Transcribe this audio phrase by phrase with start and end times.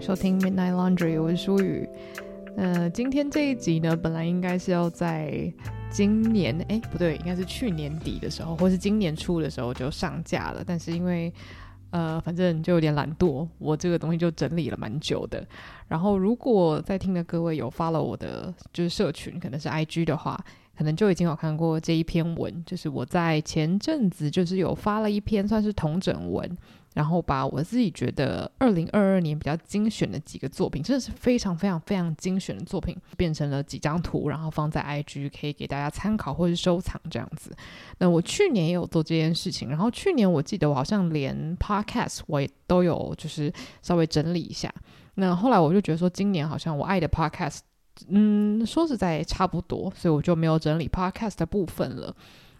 [0.00, 1.86] 收听 Midnight Laundry，我是舒雨。
[2.56, 5.52] 呃，今天这一集呢，本来应该是要在
[5.90, 10.64] 今年，哎，不对，应该是去年底的时候，或是今年初的时候就上架了。
[10.66, 11.30] 但是因为，
[11.90, 15.46] 呃，反正就有点懒惰，我这个东西就整理了蛮久的。
[15.86, 20.42] 然后，如果在听的各位有 follow 我的就是社群，可能是 IG 的话，
[20.78, 26.56] 可能就已经有看过这一篇文，就是我在前阵子就是有发了一篇算是同整文。
[26.94, 37.54] 然后把我自己觉得二零二二年比较精选的几个作品，真的是非常非常非常精选的作品，变成了几张图，然后放在 IG 可以给大家参考或是收藏这样子。
[37.98, 44.72] 那我去年也有做这件事情，然后去年我记得我好像连 Podcast 我也都有就是稍微整理一下。
[45.14, 47.58] 那后来我就觉得说，今年好像我爱的 Podcast，
[48.08, 52.14] 嗯，说实在差不多，所以我就没有整理 Podcast 的部分了。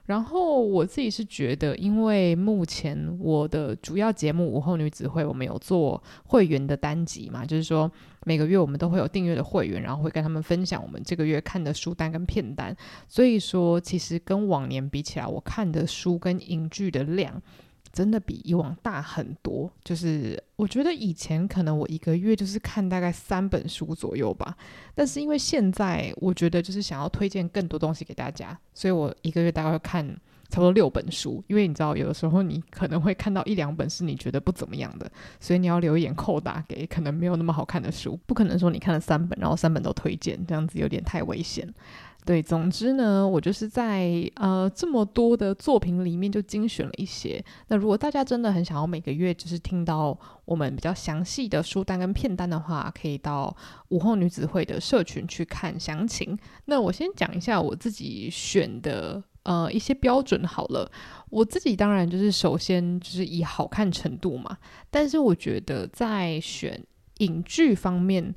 [0.07, 7.91] 然后我自己是觉得，因为目前我的主要节目《午后女子会》，我们有做会员的单集嘛，就是说
[8.25, 12.77] 每个月我们都会有订阅的会员，然后会跟他们分享我们这个月看的书单跟片单。
[13.07, 17.41] 所以说，其实跟往年比起来，我看的书跟影剧的量。
[17.93, 24.57] 真的比以往大很多，就是我觉得以前可能我一个月就是看大概三本书左右吧，
[24.95, 30.07] 但是因为现在我觉得就是想要推荐更多东西给大家，所以我一个月大概会看
[30.49, 41.73] 差不多六本书，因为你知道有的时候你可能会看到一两本是你觉得不怎么样的，所以你要留一点扣打给可能没有那么好看的书，不可能说你看了三本，然后三本都推荐，这样子有点太危险。
[42.27, 47.43] 对，总之呢，我就是在呃这么多的作品里面就精选了一些。
[47.69, 53.57] 那如果大家真的很想要每个月就是听到我们比较详细的书单跟片单的话，可以到
[53.89, 56.39] 午后女子会的社群去看详情。
[56.67, 60.93] 那我先讲一下我自己选的呃一些标准好了。
[61.31, 64.59] 我自己当然就是首先就是以好看程度嘛，
[64.91, 66.85] 但是我觉得在选
[67.19, 68.35] 影剧方面。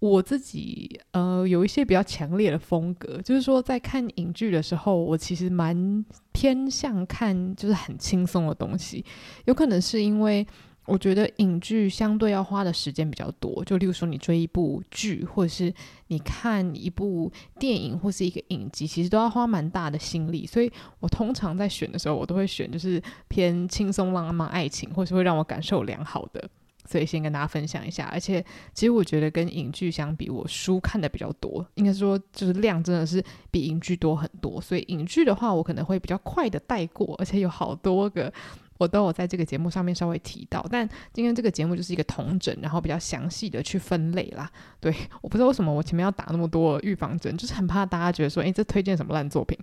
[0.00, 9.04] 我自己呃有一些比较强烈的风格，就是说在看影剧的时候，我其实蛮偏向看就是很轻松的东西。
[9.46, 10.46] 有可能是因为
[10.86, 15.74] 我觉得影剧相对要花的时间比较多，就例如说你追一部剧，或者是
[16.06, 20.46] 你看一部电影或是一个影集，其实都要花蛮大的心力。
[20.46, 26.48] 所以我通常在选的时候，我都会选就是偏轻松浪漫爱情，或是会让我感受良好的。
[26.88, 34.58] 所以先跟大家分享一下，而且其实我觉得跟影剧相比，我书看的比较多，应该说就是量真的是比影剧多很多。
[34.60, 38.32] 所以影剧的话，我可能会比较快的带过，而且有好多个
[38.78, 40.64] 我都有在这个节目上面稍微提到。
[40.70, 44.50] 但今天这个节目就是一个统整，然后比较详细的去分类啦。
[44.80, 49.58] 对，我不知道为什么我前面要打那么多预防针，就是很怕大家觉得说，诶，这推荐什么烂作品。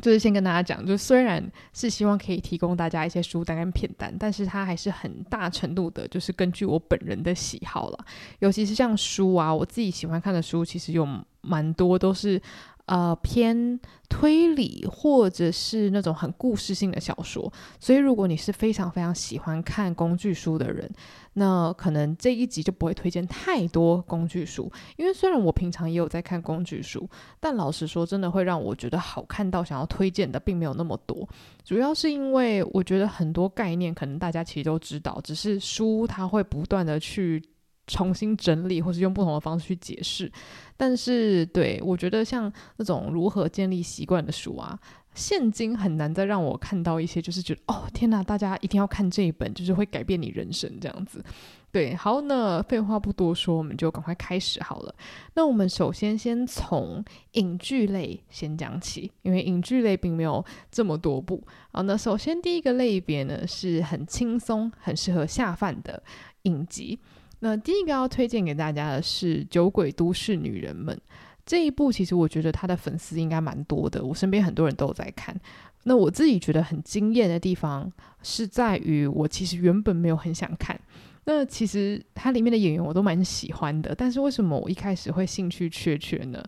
[0.00, 8.04] 就是先跟大家讲，就虽然是希望可以提供大家一些书单跟片单，但是它还是很大程度的，就是根据我本人的喜好了。
[8.40, 11.06] 尤其是像书啊，我自己喜欢看的书，其实有
[11.40, 12.40] 蛮多都是。
[12.86, 17.50] 呃，偏推理或者是那种很故事性的小说，
[17.80, 20.86] 所以如果你是非常非常喜欢看工具书的人，
[21.34, 24.70] 那可能这一集就不会推荐太多工具书。
[24.96, 27.08] 因为虽然我平常也有在看工具书，
[27.38, 31.28] 但老实说，真的会让我觉得好看到想要推荐的并没有那么多。
[31.62, 37.42] 主要是因为我觉得很多概念可能大家其实都知道，只是书它会不断的去。
[37.86, 40.30] 重新整理，或是用不同的方式去解释，
[40.76, 44.78] 但是对我觉得像那种如何建立习惯的书啊，
[45.14, 51.22] 现今很难再让我看到一些，就是觉得哦天哪，大家一定要看这一本，就是会改变你人生这样子。
[51.70, 54.94] 对，好，那废话不多说，我们就赶快开始好了。
[55.34, 61.42] 那我们首先先从影剧类先讲起，因为影剧类并没有这么多部。
[61.72, 66.00] 好，那首先第一个类别呢，是很轻松、很适合下饭的
[66.42, 66.96] 影集。
[67.44, 70.96] 那第一个要推荐给大家的是《酒鬼都市女人们》
[71.44, 75.38] 这一部，其实我觉得他的粉丝应该蛮多的，我身边很多人都在看。
[75.82, 77.92] 那我自己觉得很惊艳的地方
[78.22, 80.80] 是在于，我其实原本没有很想看。
[81.26, 86.42] 那其实它里面的演员我都蛮喜欢的，但是为什么我一开始会兴趣缺缺呢？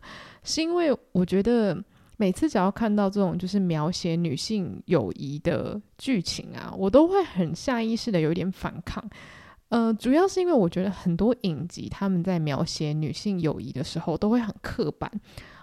[0.44, 1.76] 是因为我觉得
[2.16, 9.04] 每次只要看到这种就是描写女性友谊的剧情啊，我都会很下意识的有一点反抗。
[9.68, 15.10] 呃，主要是因为我觉得很多影集他们在描写女性友谊的时候都会很刻板，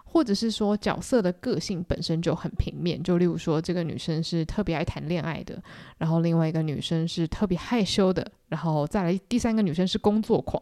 [0.04, 3.02] 或者是说角色的个性本身就很平面。
[3.02, 5.62] 就例如说，这个女生是特别爱谈恋爱的，
[5.98, 10.62] 然后另外一个女生是特别害羞的，然后再来第三个女生是工作狂。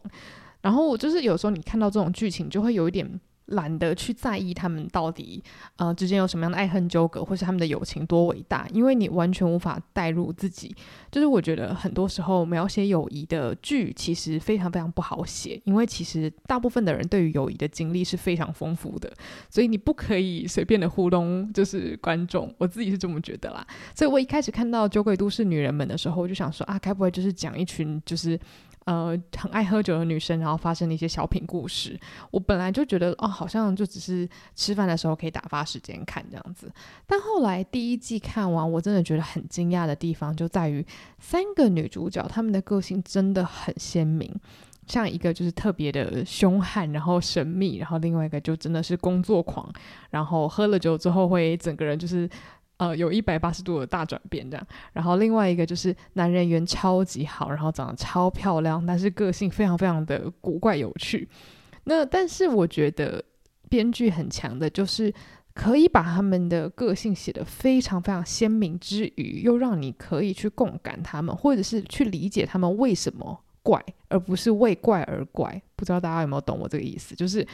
[0.60, 3.20] 然后就是有时候你看到这种剧情，就会有一点
[3.52, 5.42] 懒得去在意他们到底
[5.76, 10.74] 呃之间有什么样的爱恨纠葛，或是他们的友情多伟大，因为你完全无法带入自己。
[11.10, 19.12] 就是我觉得很多时候描写友谊的剧其实非常非常不好写，因为其实大部分的人对于友谊的经历是非常丰富的，
[19.48, 22.52] 所以你不可以随便的糊弄就是观众。
[22.58, 23.66] 我自己是这么觉得啦。
[23.94, 28.38] 所以我一开始看到《酒鬼都市女人们》的时候，我就想说啊，该不会就是讲一群就是。
[28.84, 31.98] 呃，很爱喝酒的女生，然后发生了一些小品故事。
[32.30, 36.68] 我本来就觉得，哦，好像就只是吃饭的时候可以打发时间看这样子。
[37.06, 40.84] 但后来第一季看完，我真的觉得很惊讶的地方就在于，
[41.20, 44.34] 三个女主角她们的个性真的很鲜明。
[44.88, 49.72] 像一个就是特别的凶悍，然后神秘，然后另外一个就真的是工作狂，
[50.10, 52.28] 然后喝了酒之后会整个人就是。
[52.82, 61.28] 呃，有一百八十度的大转变这样，然后另外一个就是男人缘超级好，然后长得超漂亮，但是个性非常非常的古怪有趣。
[61.84, 63.24] 那但是我觉得
[63.68, 65.14] 编剧很强的，就是
[65.54, 75.62] 可以把他们的个性写得非常非常鲜明之余，又让你可以去共感他们，或者是去理解他们为什么怪，而不是为怪而怪。
[75.76, 77.14] 不知道大家有没有懂我这个意思？
[77.14, 77.46] 就是。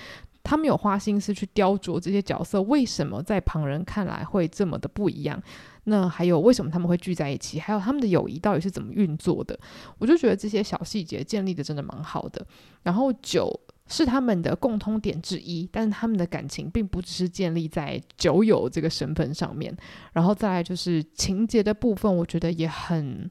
[0.49, 5.39] 他们有花心思去雕琢这些角色，为什么在旁人看来会这么的不一样？
[5.85, 7.61] 那还有为什么他们会聚在一起？
[7.61, 9.59] 还有他们的友谊到底是怎么运作的？
[9.99, 12.47] 我就觉得这些小细节建立的真的蛮好的。
[12.83, 19.77] 然后酒是他们的共通点之一，但是他们的感情并不只是建立在酒友这个身份上面。
[20.15, 23.31] 然后再来就是情节的部分，我觉得也很。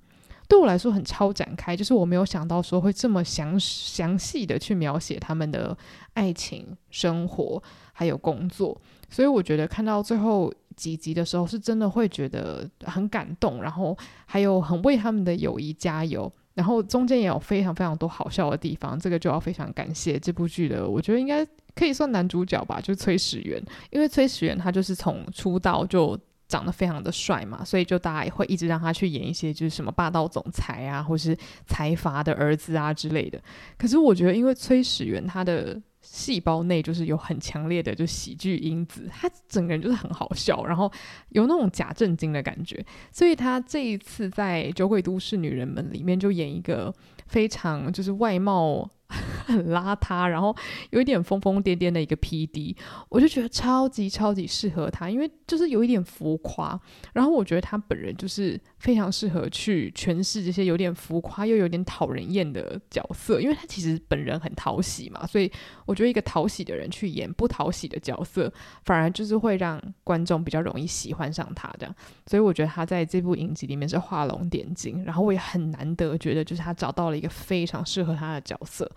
[0.49, 5.77] 对我来说很超展开，就是我没有想到说会这么详详细的去描写他们的
[6.17, 7.61] 爱情生活
[7.93, 8.75] 还有工作，
[9.07, 26.19] 所以我觉得看到最后几集的时候是真的会觉得很感动，然后还有很为他们的友谊加油，然后中间也有非常非常多好笑的地方，这个就要非常感谢这部剧的，我觉得应该可以算男主角吧，就是崔始源，因为崔始源他就是从出道就。
[26.49, 33.37] 长得非常的帅嘛，所以就大家也会一直让他去演一些就是什么霸道总裁啊，或是财阀的儿子啊之类的。
[33.77, 35.77] 可是我觉得，因为崔始源他的
[36.09, 40.91] 细胞内就是有很强烈的就喜剧因子，他整个人就是很好笑，然后
[41.29, 46.93] 有那种假正经的感觉，所以他这一次在《酒鬼都市女人们》里面就演一个
[47.27, 48.89] 非常就是外貌。
[49.47, 50.53] 很邋遢，然后
[50.89, 52.75] 有一点疯疯癫癫的一个 PD，
[53.07, 56.77] 我就觉得超级超级适合他，因为就是有一点浮夸，
[57.13, 65.51] 然后我觉得他本人就是非常适合去诠释这些有点浮夸又有点讨人厌的角色，因为他其实本人很讨喜嘛，所以
[65.85, 68.51] 我觉得一个讨喜的人去演不讨喜的角色，
[68.83, 71.95] 反而就是会让观众比较容易喜欢上他这样，
[72.25, 78.89] 所以我觉得他在这部影集里面是画龙点睛，然后我也很难得觉得就是他找到了一个非常适合他的角色。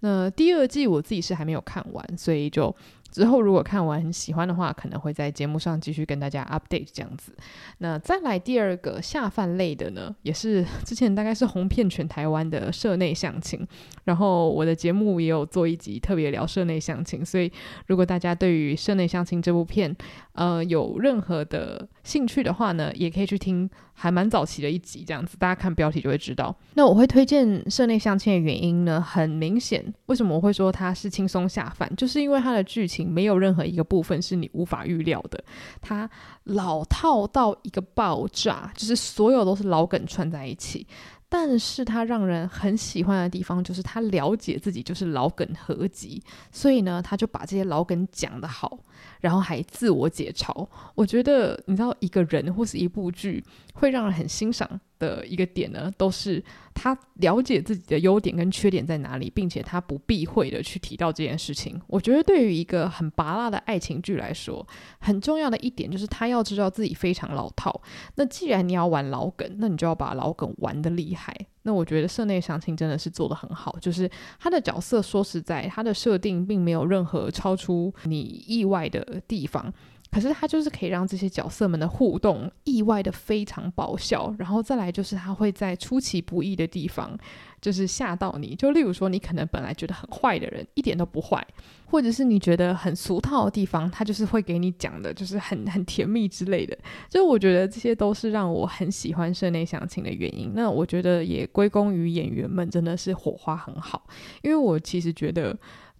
[0.00, 2.74] 那第二季我自己是还没有看完，所以就。
[3.18, 7.32] 之后如果看完很喜欢的话，可能会在节目上继续跟大家 update 这样子。
[7.78, 13.66] 那再来第二个下饭类的呢，也是之前大概是红遍全台湾的社内相亲。
[14.04, 17.50] 然后我的节目也有做一集特别聊社内相亲，所以
[17.88, 19.92] 如果大家对于社内相亲这部片，
[20.38, 26.54] 呃，有任何的兴趣的话呢，也可以去听还蛮早期的一集这样子，大家看标题就会知道。
[26.74, 33.12] 那我会推荐社内相亲的原因呢，很明显，为什么我会说它是轻松下饭，就是因为它的剧情。
[33.12, 35.42] 没有任何一个部分是你无法预料的，
[35.80, 36.08] 它
[36.44, 40.86] 老套到一个爆炸，就是所有都是老梗串在一起。
[41.28, 48.78] 但是他让人很喜欢的地方，就是他了解自己就是老梗合集，所以呢，他就把这些老梗讲得好，
[49.20, 50.66] 然后还自我解嘲。
[50.94, 53.44] 我觉得，你知道，一个人或是一部剧
[53.74, 56.42] 会让人很欣赏的一个点呢，都是
[56.74, 61.80] 他了解自己的优点跟缺点在哪里，并且他不避讳的去提到这件事情。
[61.86, 64.66] 我觉得，对于一个很拔辣的爱情剧来说，
[65.00, 67.80] 很重要的一点就是他要知道自己非常老套。
[68.16, 71.34] 那既然你要玩老梗，那你就要把老梗玩得厉害。
[71.62, 79.72] 那我觉得社内相亲真的是做得很好，就是他的角色，说实在，他的设定并没有任何超出你意外的地方。
[80.10, 87.16] 可是他就是可以让这些角色们的互动意外的非常爆笑，然后再来就是他会在出其不意的地方
[87.60, 91.46] 就是吓到你，就例如说你可能本来觉得很坏的人一点都不坏，
[91.84, 96.76] 或者是你觉得很俗套的地方，他就是会给你讲的就是很很甜蜜之类的。
[97.08, 100.52] 就我觉得这些都是让我很喜欢社内相亲的原因。
[100.54, 104.06] 那我觉得也归功于演员们真的是火花很好，
[104.42, 105.56] 因为我其实觉得。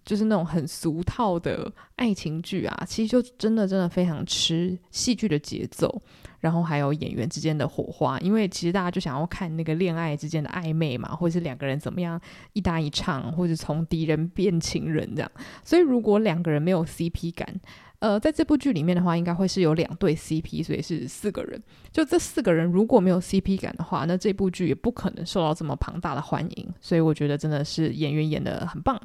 [0.09, 6.01] 就是那种很俗套的爱情剧啊，其实就真的真的非常吃戏剧的节奏，
[6.39, 8.17] 然后还有演员之间的火花。
[8.21, 12.19] 因为其实大家就想要看那个恋爱之间的暧昧嘛，或者是两个人怎么样
[12.53, 15.31] 一搭一唱，或者从敌人变情人这样。
[15.63, 17.61] 所以如果两个人没有 CP 感，
[17.99, 21.61] 呃，在这部剧里面的话，应该会是有两对 CP，所以是四个人。
[21.91, 26.73] 就这四个人如果没有 CP 感的话，那这部剧也不可能受到这么庞大的欢迎。
[26.79, 28.99] 所以我觉得真的是演员演的很棒，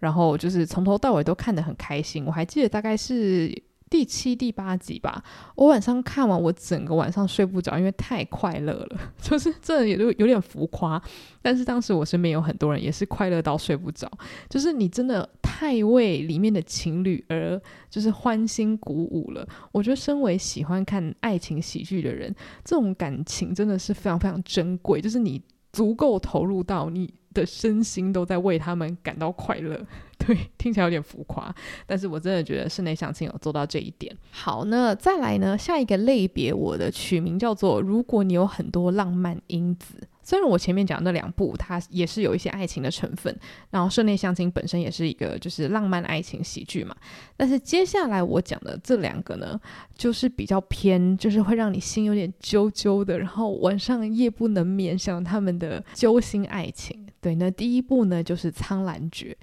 [0.00, 2.24] 然后就是从头到尾都看得很开心。
[2.26, 3.62] 我还记得大概是。
[3.90, 5.22] 第七、第八集吧，
[5.56, 11.02] 我晚上看完，我整个晚上睡不着，因为太快乐了， 就是这也就有点浮夸。
[11.42, 14.08] 但是当时我身边有很多人也是快乐到睡不着，
[14.48, 19.44] 就是你真的太为里面的情侣而就是欢欣鼓舞了。
[19.72, 22.32] 我觉得身为喜欢看爱情喜剧的人，
[22.64, 25.42] 这种感情真的是非常非常珍贵，就是你
[25.72, 29.84] 足够投入到你的身心都在为他们感到快乐。
[30.26, 31.52] 对，听起来有点浮夸，
[31.86, 34.14] 但是我真的觉得室内相亲有做到这一点。
[34.30, 35.56] 好，那再来呢？
[35.56, 39.94] 下一个类别，我的取名叫做“如果你有很多浪漫因子”。
[40.22, 43.34] 虽然我前面讲那两部，它也是有一些爱情的成分，
[43.70, 46.94] 然后室内相亲本身也是一个就是浪漫爱情喜剧嘛，
[47.36, 49.58] 但是接下来我讲的这两个呢，
[49.96, 57.06] 就是比较偏，就是会让你心有点揪揪的，然后晚上夜不能眠，想他们的揪心爱情。
[57.20, 59.36] 对，那第一部呢就是《苍兰诀》。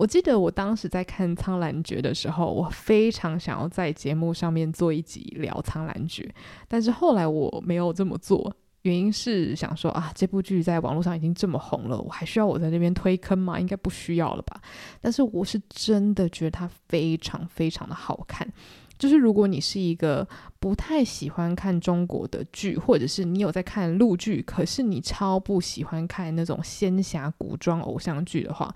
[0.00, 6.22] 我记得我当时在看《苍兰诀》的时候，我非常想要在节目上面做一集聊《苍兰诀》，
[6.66, 13.60] 但是后来我没有这么做，原因是想说啊，这部剧在网络上已经这么红了，我还需要我在那边推坑吗？
[13.60, 14.58] 应该不需要了吧。
[15.02, 18.50] 但是我是真的觉得它非常非常的好看，
[18.98, 20.26] 就是如果你是一个
[20.58, 28.74] 不太喜欢看中国的剧，或者是你有在看陆剧，可是你超不喜欢看那种仙侠古装偶像剧的话。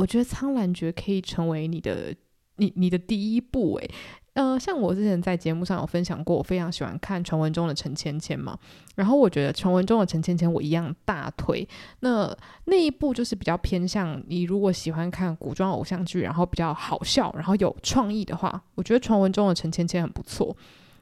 [0.00, 2.14] 我觉得《苍兰诀》可以成为你的
[2.56, 3.90] 你你的第一部诶，
[4.32, 8.58] 呃，像我之前在节目上有分享过，我非常喜欢看传闻中的陈芊芊嘛，
[8.96, 11.68] 然后我觉得传闻中的陈芊芊我一样大推。
[12.00, 20.56] 那那一部就是比较偏向你如果喜欢看古装偶像剧，然后比较好笑，然后有创意的话，我觉得传闻中的陈芊芊很不错。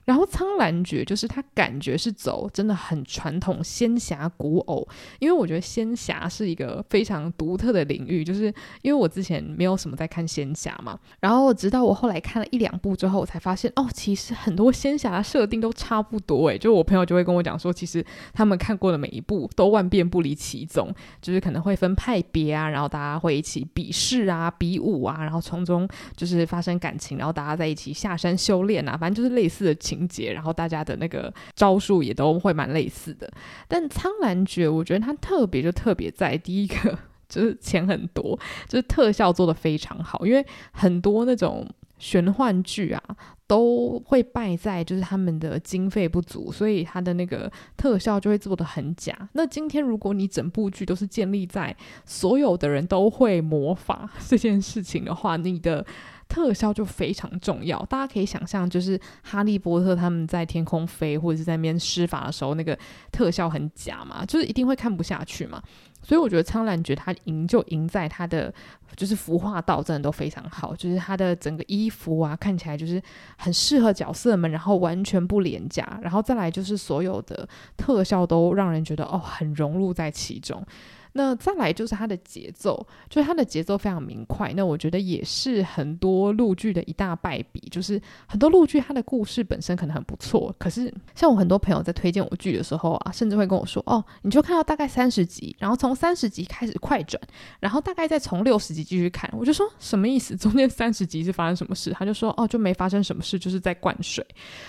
[0.08, 4.88] 然后《苍兰诀》就是它感觉是走真的很传统仙侠古偶，
[5.18, 8.46] 因为我觉得仙侠是一个非常独特的领域，就是
[8.80, 25.86] 因为我之前没有什么在看仙侠嘛，然后直到我后来看了一两部之后，我才发现哦，其实很多仙侠设定都差不多诶，就我朋友就会跟我讲说，其实他们看过的每一部都万变不离其宗，就是可能会分派别啊，然后大家会一起比试啊、比武啊，然后从中
[26.16, 29.97] 就是发生感情，然后大家在一起下山修炼啊，反正就是类似的情。
[29.98, 33.28] 情节，然后大家的那个招数也都会蛮类似的。
[33.66, 38.38] 但《苍兰诀》，我觉得它特别就特别在第一个， 就是钱很多，
[38.68, 40.24] 就是特效做得非常好。
[40.24, 41.66] 因为很多那种
[41.98, 43.02] 玄幻剧啊，
[43.46, 49.28] 都会败在就是他们的经费不足，所以它的那个特效就会做得很假。
[49.32, 51.74] 那今天如果你整部剧都是建立在
[52.04, 55.84] 所有的人都会魔法 这件事情的话，你的。
[56.28, 62.78] 特效就非常重要，大家可以想象，就是哈利波特他们在天空飞或者是在那边施法的时候，那个
[63.10, 65.62] 特效很假嘛，就是一定会看不下去嘛。
[66.00, 68.54] 所以我觉得苍兰诀它赢就赢在它的
[68.94, 73.02] 就是服化道真的都非常好，就是它的整个衣服啊看起来就是
[73.36, 80.64] 很适合角色们，然后完全不廉价，然后再来就是所有的特效都让人觉得哦很融入在其中。
[81.12, 84.52] 那再来就是它的节奏，就是它的节奏非常明快。
[84.54, 97.20] 那我觉得也是很多陆剧的一大败笔，就是很多陆剧它的故事本身可能很不错，可是像我很多朋友在推荐我剧的时候啊，甚至会跟我说：“哦，你就看到大概三十集，然后从三十集开始快转，
[97.60, 100.36] 然后大概再从六十集继续看。”我就说什么意思？
[100.38, 101.90] 中间三十集是发生什么事？
[101.92, 104.24] 他就说：“哦，就没发生什么事，就是在灌水。”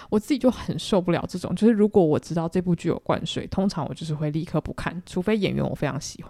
[0.10, 6.29] 我自己就很受不了这种，就是如果我知道这部剧有灌水，通常我就是会立刻不看，除非演员我非常喜欢。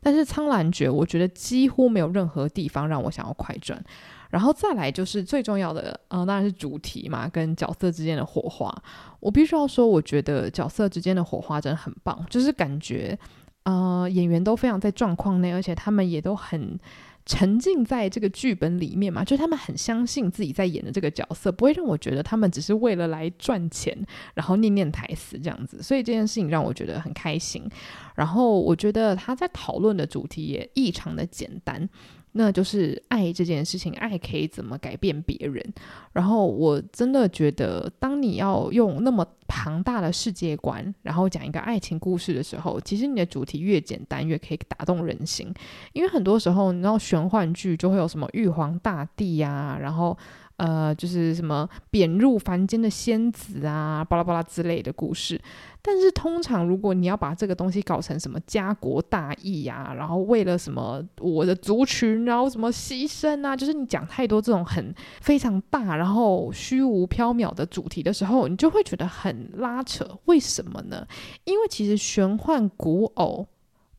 [0.00, 3.82] 但是《苍兰诀》，我觉得几乎没有任何地方让我想要快转。
[4.30, 8.74] 然后再来就是最重要的，呃，当然是主题嘛，跟角色之间的火花。
[9.20, 13.18] 我必须要说，我觉得角色之间的火花真的很棒，就是感觉，
[13.64, 16.78] 呃，演员都非常在状况内，而且他们也都很。
[17.26, 23.98] 沉浸在这个剧本里面嘛，就是他们很相信自己在演的这个角色，不会让我觉得他们只是为了来赚钱，
[24.34, 25.82] 然后念念台词这样子。
[25.82, 27.68] 所以这件事情让我觉得很开心。
[28.14, 31.88] 然后我觉得他在讨论的主题也异常的简单。
[32.36, 35.64] 那就是爱这件事情，爱可以怎么改变别人。
[36.12, 45.52] 然后我真的觉得，当你要用那么庞大的世界观，然后讲一个爱情故事的时候，其实你的主题越简单，越可以打动人心。
[45.94, 50.16] 因为很多时候，你知道玄幻剧就会有什么玉皇大帝呀、然后。
[50.56, 55.40] 呃，就是什么贬入凡间的仙子啊，巴拉巴拉之类的故事。
[55.82, 70.18] 但是通常，如果你要把这个东西搞成什么家国大义啊，然后为了什么我的族群，然后什么牺牲啊，就是你讲太多这种很非常大，然后虚无缥缈的主题的时候，你就会觉得很拉扯。
[70.24, 71.06] 为什么呢？
[71.44, 73.46] 因为其实玄幻古偶。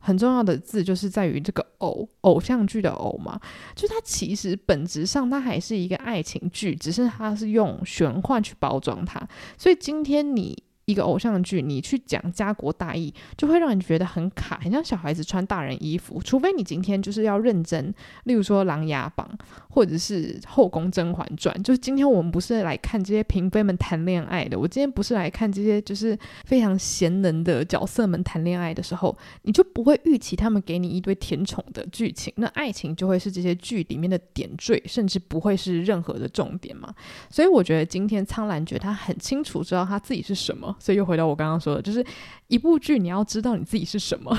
[0.08, 3.38] 很重要的字就是在于这个偶，偶像剧的偶嘛，
[3.76, 9.20] 就它其实本质上它还是一个爱情剧，只是它是用玄幻去包装它，
[9.58, 10.56] 所以今天你。
[10.88, 16.18] 一个偶像剧，你去讲家国大义，就会让你觉得很卡，很像小孩子穿大人衣服。
[16.24, 19.28] 除非你今天就是要认真，例如说《琅琊榜》
[19.68, 36.94] 或者是《后宫甄嬛传》，就是今天我们不是来看这些嫔妃们谈恋爱的，我今天不是来看这些就是非常贤能的角色们谈恋爱的时候，你就不会预期他们给你一堆甜宠的剧情，那爱情就会是这些剧里面的点缀，甚至不会是任何的重点嘛。
[37.28, 40.74] 所以我觉得今天苍兰诀他很清楚知道他自己是什么。
[40.78, 42.04] 所以又回到我刚刚说的，就是
[42.46, 44.36] 一部剧，你要知道你自己是什么。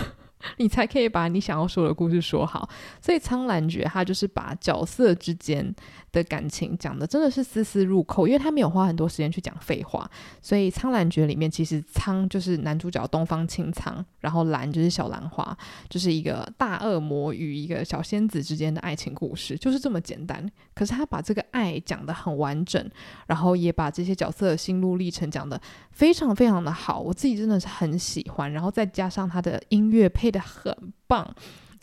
[0.58, 2.70] 你才可以把你想要说的故事说好，
[3.02, 5.76] 所以《苍兰诀》它就是把角色之间
[6.14, 10.10] 的感情讲的真的是丝丝入扣，因为他没有花很多时间去讲废话。
[10.42, 15.58] 所以《苍兰诀》里面其实苍就是男主角东方青苍，然后兰就是小兰花，
[15.90, 20.50] 就是一个大恶魔与一个小仙子之间的爱情故事，就是这么简单。
[20.74, 22.90] 可是他把这个爱讲得很完整，
[23.28, 25.60] 然后也把这些角色的心路历程讲得
[25.92, 28.50] 非常非常的好，我自己真的是很喜欢。
[28.50, 30.29] 然后再加上他的音乐配。
[30.32, 30.76] 的很
[31.08, 31.36] 棒，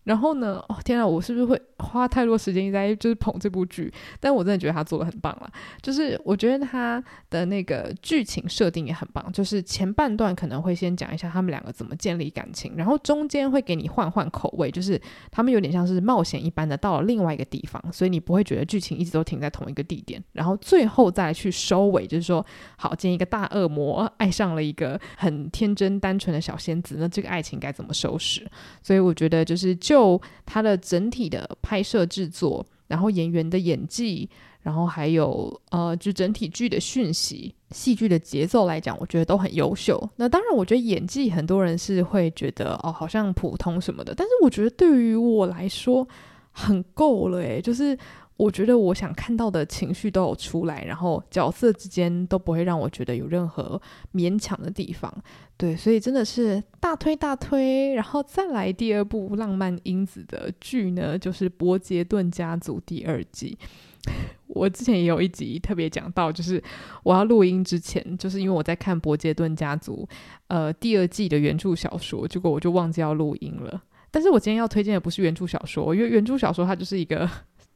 [0.06, 0.62] 然后呢？
[0.68, 3.92] 哦天啊，我是不是会花太多时间在就是捧这部剧？
[4.20, 5.50] 但我真的觉得他做的很棒了。
[5.82, 9.32] 就是我觉得他的那个剧情设定也很棒。
[9.32, 15.00] 就是前半段可能会先讲一下他们两个怎么建立感情，然后中间会给你换换口味，就是
[15.32, 20.22] 他们有点像是冒险一般的到了另外一个地方，所以你不会觉得剧情一直都停在同一个地点。
[20.32, 22.46] 然后最后再去收尾，就是说，
[22.76, 28.48] 好，见一个大恶魔爱上了一个很天真单纯的小仙子，那这个爱情该怎么收拾？
[28.82, 34.28] 所以我觉得，就是就就它的整体的拍摄制作，然后演员的演技，
[34.60, 39.98] 然后还有呃，就整体剧的讯息、戏剧的节奏来讲，我觉得都很优秀。
[40.16, 46.06] 那当然，我觉得演技很多人是会觉得哦，好像普通什么的，但是我觉得对于我来说
[46.50, 47.96] 很够了诶，就是。
[48.36, 53.80] 我觉得我想看到的情绪都有出来，然后角色之间都不会让我觉得有任何
[54.12, 55.10] 勉强的地方，
[55.56, 57.94] 对，所以真的是大推大推。
[57.94, 63.56] 然后再来第二部浪漫因子的剧呢，就是《伯杰顿家族》第二季。
[64.48, 66.62] 我之前也有一集特别讲到，就是
[67.04, 70.06] 我要录音之前，就是因为我在看《伯杰顿家族》
[70.48, 73.82] 呃第二季的原著小说，结果我就忘记要录音了。
[74.10, 77.26] 但是我今天要推荐的不是原著小说，因为原著小说它就是一个。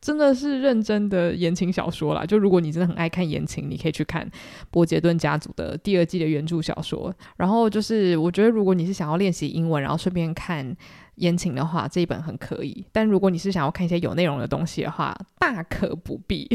[0.00, 4.26] 真的是认真的言情小说啦，就如果你真的很爱看言情，你可以去看
[4.70, 7.14] 《伯杰顿家族》的第二季的原著小说。
[7.36, 10.74] 然后就是，我觉得如果你是想要练习英文，然后顺便看
[11.16, 12.86] 言情的话，这一本很可以。
[12.92, 16.48] 但如果你是想要看一些有内容的东西的话，大可不必。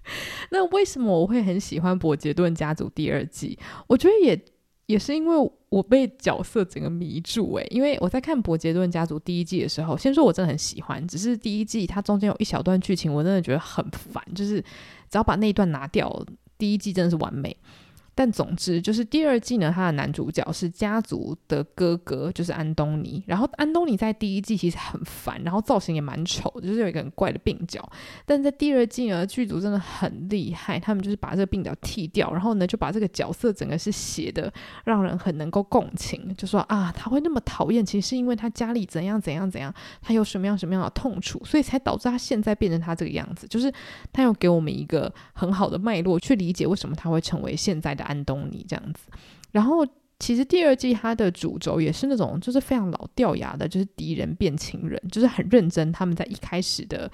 [0.50, 3.58] 那为什么我会很喜欢《伯杰顿家族》第二季？
[3.86, 4.38] 我觉得也。
[4.90, 14.60] 也是因为我被角色整个迷住诶，因为我在看《伯杰顿家族》第一季的时候，先说我真的很喜欢，只是第一季它中间有一小段剧情，我真的觉得很烦，就是
[15.08, 16.24] 只要把那一段拿掉，
[16.58, 17.56] 第一季真的是完美。
[18.14, 23.22] 但总之就是第二季呢，他的男主角是家族的哥哥，就是安东尼。
[23.26, 27.88] 然后安东尼在第一季其实很烦，然后造型也蛮丑，就是有一个很怪的鬓角。
[28.26, 34.52] 但在第二季呢，剧组真的很厉害，他们就是把这个鬓角剃掉，然后呢就把这个角色整个是写的
[34.84, 43.46] 让人很能够共情，就说啊他会那么讨厌，其实是因为他家里怎样怎样怎样，他有什么样什么样的痛楚，所以才导致他现在变成他这个样子。
[43.46, 43.72] 就是
[44.12, 49.02] 他要给我们一个很好的脉络去理解为什么他会成为现在安东尼这样子，
[49.52, 49.86] 然后
[50.18, 55.90] 其实第二季它的主轴也是那种就是非常老掉牙的，就是敌人变情人，就是很认真。
[55.92, 57.10] 他们在一开始的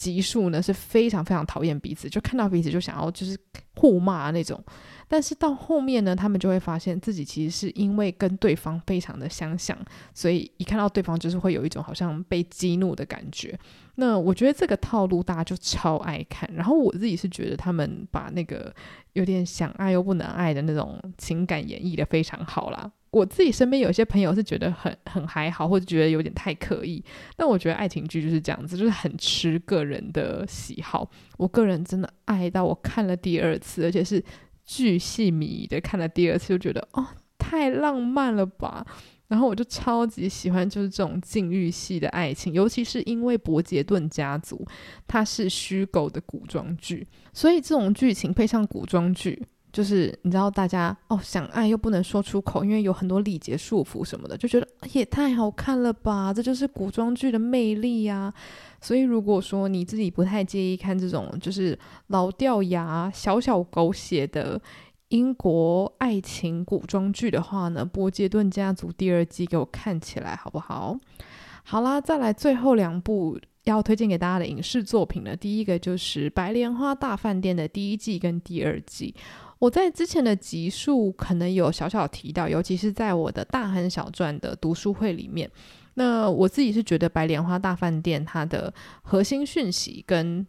[0.00, 3.38] 集数呢是非常非常讨厌彼此，就看到彼此就想要就是
[3.74, 4.58] 互骂那种。
[5.06, 9.76] 但是到后面呢，他们就会发现自己其实是因为跟对方非常的相像，
[10.14, 13.58] 所以一看到对方就是会有一种好像被激怒的感觉。
[13.96, 18.74] 那我觉得这个套路大家就超爱看，然后我自己是觉得他们把那个
[19.12, 22.90] 有点想爱又不能爱的那种情感演绎得非常好啦。
[23.10, 27.04] 我自己身边有些朋友是觉得很很还好，或者觉得有点太刻意。
[27.36, 31.10] 但我觉得爱情剧就是这样子，就是很吃个人的喜好。
[31.36, 34.22] 我个人真的爱到我看了第二次，而且是
[34.64, 37.04] 巨细靡的看了第二次，就觉得哦，
[37.36, 38.86] 太浪漫了吧。
[39.26, 44.66] 然后我就超级喜欢就是这种禁欲系的爱情，尤其是因为伯杰顿家族
[45.06, 49.40] 它是虚构的古装剧，所以这种剧情配上古装剧。
[49.72, 56.32] 就是你知道，大家哦想爱又不能说出口，因为有很多礼节束缚什么的，就觉得也太好看了吧！
[56.34, 58.32] 这就是古装剧的魅力呀。
[58.80, 61.78] 所以如果说你自己不太介意看这种就是
[62.08, 64.60] 老掉牙、小小狗血的
[65.08, 70.98] 英国爱情古装剧的话呢，《波杰顿家族》第二季给我看起来好不好？
[71.62, 79.14] 好啦，再来最后两部要推荐给大家的影视作品呢，第一个就是《白莲花大饭店》的第一季跟第二季。
[79.60, 85.48] 我在之前的集数可能有小小提到，尤其是在我的大亨小传的读书会里面。
[85.94, 90.46] 那我自己是觉得《白莲花大饭店》它的核心讯息跟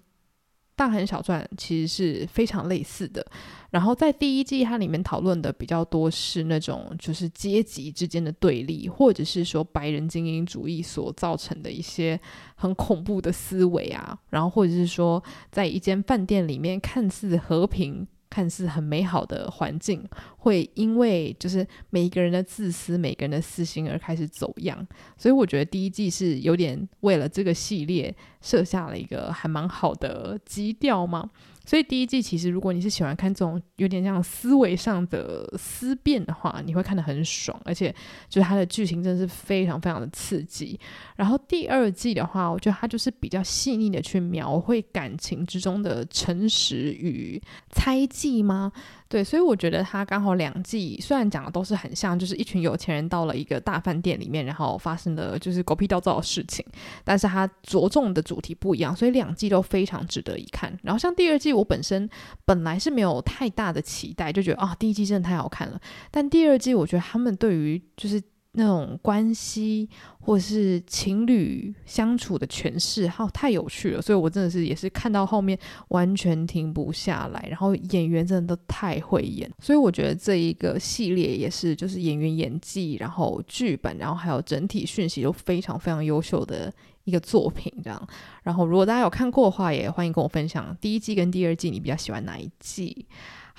[0.77, 3.25] 大亨小传其实是非常类似的。
[3.69, 12.17] 然后在第一季，它里面讨论的比较多是那种就是阶级之间的对立，或者是说白人精英主义所造成的一些
[12.55, 14.17] 很恐怖的思维啊。
[14.29, 15.21] 然后或者是说，
[15.51, 18.07] 在一间饭店里面看似和平。
[18.31, 20.03] 看似很美好的环境，
[20.37, 24.87] 会因为就是每一个人的自私、每个人的私心而开始走样。
[25.17, 31.29] 所以我觉得第一季是有点为了这个系列设下了一个还蛮好的基调嘛。
[31.65, 37.93] 所以第一季其实，如果你是喜欢看这种有点像思维上的思辨的话，你会看得很爽，而且
[38.27, 40.79] 就是它的剧情真的是非常非常的刺激。
[41.15, 48.71] 然后第二季的话，我觉得它就是比较细腻的去描绘感情之中的诚实与猜忌吗？
[49.11, 56.65] 对，所以我觉得他刚好两季虽然讲的都是很像，就是一群有钱人到了一个大饭店里面，然后发生的就是狗屁倒灶的事情，
[57.03, 60.71] 但是他着重的主题不一样，所以两季都非常值得一看。
[60.81, 62.09] 然后像第二季，我本身
[62.45, 65.77] 本来是没有太大的期待，就觉得啊，第一季真的太好看了，
[66.09, 68.23] 但第二季我觉得他们对于就是。
[68.53, 86.71] 那种关系或是情侣相处的诠释，好太有趣了，所以我真的是也是看到后面完全停不下来，然后演员真的都太会演，所以我觉得这一个系列也是就是演员演技，然后剧本，然后还有整体讯息都非常非常优秀的
[87.05, 88.07] 一个作品，这样。
[88.43, 93.07] 然后如果大家有看过的话，也欢迎跟我分享第一季跟第二季你比较喜欢哪一季。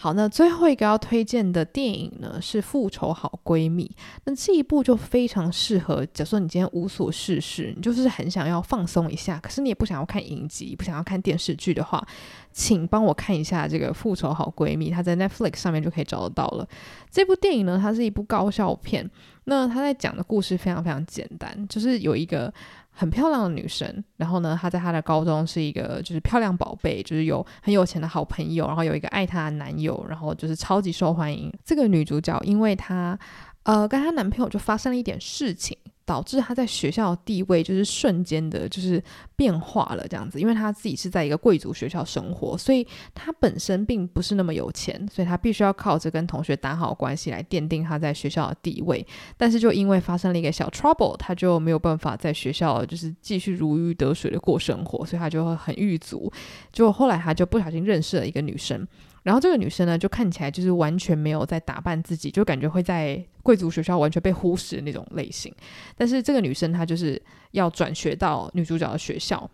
[0.03, 3.87] 好，那最后一个要推荐的电影呢，是《复仇好闺蜜》。
[4.25, 12.05] 那这一部就非常适合，假如说你今天无所事事，你就是很想要放松一下，可是你也不想要看影集，不想要看电视剧的话，
[12.51, 16.69] 请帮我看一下这个《复仇好闺蜜》，它在 Netflix 上面就可以找得到了。
[17.09, 19.09] 这部电影呢，它是一部高校片。
[19.45, 22.53] 那它在讲的故事非常非常简单，就是有一个。
[22.95, 31.53] 很漂亮的女生，然后呢，她在她的高中是一个就是漂亮宝贝，就是有很有钱的好朋友，然后有一个爱她的男友，然后就是超级受欢迎。
[31.65, 33.19] 这个女主角因为她
[33.65, 35.77] 呃跟她男朋友就发生了一点事情。
[36.05, 39.03] 导致她在学校的地位就是瞬间的，就是
[39.37, 40.41] 变化了这样子。
[40.41, 49.07] 因为她自己是在一个贵族学校生活，所以她本身并不是那么有钱，所以她必须要靠着跟同学打好关系来奠定她在学校的地位。
[49.37, 56.31] 但是就因为发生了一个小 trouble，她就没有办法在学校就是继续如鱼得水的过生活，所以她就会很郁卒。
[56.73, 58.87] 就后来她就不小心认识了一个女生。
[59.23, 65.55] 然后这个女生呢，就看起来就是完全没有在打扮自己，就感觉会在贵族学校完全被忽视的那种类型。
[65.97, 67.21] 但是这个女生她就是
[67.53, 69.49] 要转学到女主角的学校，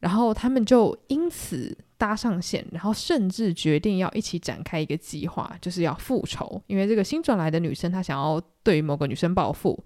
[0.00, 6.60] 然后他们就因此搭上线，然后甚至决定要一起展开一个计划，就是要复仇。
[6.66, 9.78] 因为这个新转来的女生她想要对某个女生报复，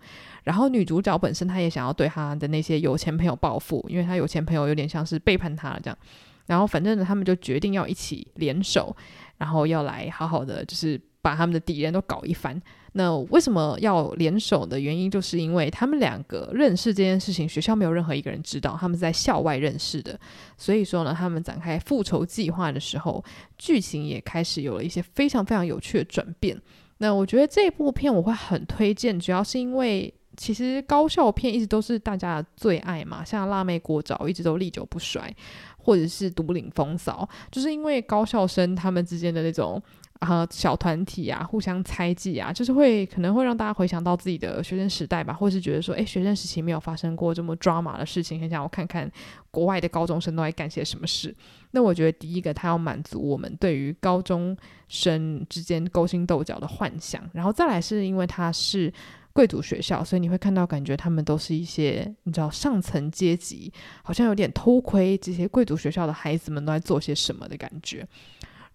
[0.44, 5.98] 然后女主角本身她也想要对她的那些有钱朋友报复，因为她有钱朋友有点像是背叛她了这样。
[6.46, 8.96] 然后反正呢，他们就决定要一起联手。
[9.38, 12.60] 然后要来好好的，就是把他们的敌人都搞一番。
[12.92, 20.18] 那为什么要联手的原因，就是因为他们两个认识这件事情，学校没有任何一个人知道，他们在校外认识的。
[20.56, 23.22] 所以说呢，他们展开复仇计划的时候，
[23.58, 26.58] 剧情也开始有了一些非常非常有趣的转变。
[26.98, 35.34] 那我觉得这部片我会很推荐，主要是因为其实高校片一直都是大家的最爱嘛，像《辣妹国找》一直都历久不衰。
[35.78, 39.80] 或者是独领风骚，就是因为高校生他们之间的那种。
[40.18, 49.12] 啊，小团体啊，互相猜忌啊，就是会可能会让大家回想到自己的学生时代吧，或是觉得说，诶，学生时期没有发生过这么抓马的事情，很想要看看
[49.50, 51.36] 国外的高中生都在干些什么事。
[51.72, 54.56] 那我觉得第一个，他要满足我们对于高中
[54.88, 58.90] 生之间勾心斗角的幻想，然后再来是因为他是
[59.36, 63.70] 贵族学校，所以你会看到感觉他们都是一些你知道上层阶级，
[64.02, 68.08] 好像有点偷窥这些贵族学校的孩子们都在做些什么的感觉。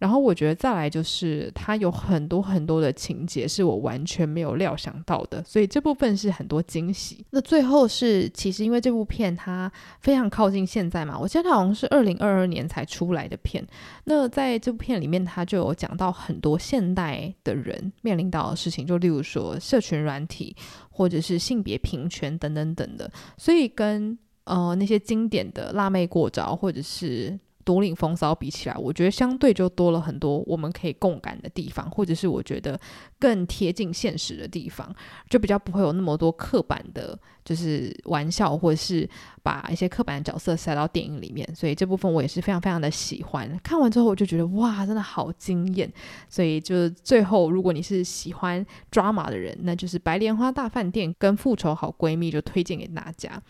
[0.02, 7.24] 然后我觉得再来就是它有很多很多的情节是我完全没有料想到的，所以这部分是很多惊喜。
[7.30, 13.64] 那最后是其实因为这部片它非常靠近现在嘛，我记得它好像是二零二二年才出来的片。
[14.06, 20.56] 那在这部片里面，它就有讲到很多现代的人面临到的事情，就例如说社群软体
[20.90, 27.40] 或者是性别平权等等等的，所以跟呃那些经典的辣妹过招或者是。
[27.64, 32.80] 独领风骚比起来，我觉得相对就多了很多我们可以共感的地方，或者是我觉得
[33.20, 34.94] 更贴近现实的地方，
[35.30, 39.08] 就比较不会有那么多刻板的，就是玩笑，或者是
[39.44, 41.48] 把一些刻板的角色塞到电影里面。
[41.56, 43.60] 所以这部分我也是非常非常的喜欢。
[43.64, 45.92] 看完之后我就觉得哇，真的好惊艳。
[46.30, 53.42] 所以就最后，如果你是喜欢 drama 的人，那就是《白莲花大饭店》跟《复仇好闺蜜》就推荐给大家。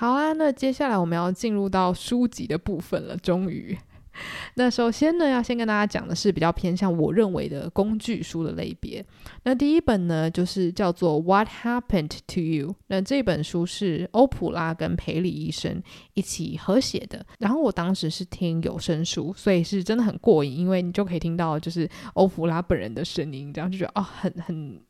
[0.00, 3.14] 好啊，那接下来我们要进入到书籍的部分了。
[3.18, 3.76] 终于，
[4.56, 9.04] 那首先呢，要先跟大家讲的是比较偏向我认为的工具书的类别。
[9.42, 12.68] 那第一本呢，就是叫做《What Happened to You》。
[12.86, 15.82] 那这本书是欧普拉跟培里医生
[16.14, 17.22] 一起合写的。
[17.38, 24.80] 然后我当时是听有声书，所以是真的很过瘾，因为你就可以听到就是欧普拉本人的声音，这样就觉得哦，很很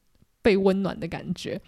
[0.40, 1.60] 被温暖的感觉。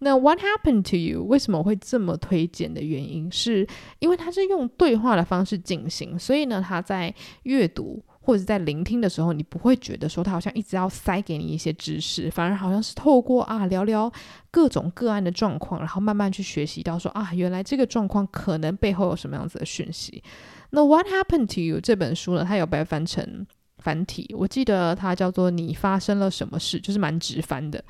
[0.00, 1.22] 那 What happened to you？
[1.24, 3.66] 为什么会这么推荐的原因，是
[3.98, 14.10] 因为它是用对话的方式进行，所以呢，他在阅读或者在聆听的时候，你不会觉得说他好像一直要塞给你一些知识，反而好像是透过啊聊聊
[14.50, 20.22] 各种个案的状况，然后慢慢去学习到说啊，原来这个状况可能背后有什么样子的讯息。
[20.70, 27.84] 那 What happened to you 这本书呢，它有被翻成繁体，我记得它叫做你发生了什么事，就是蛮直翻的。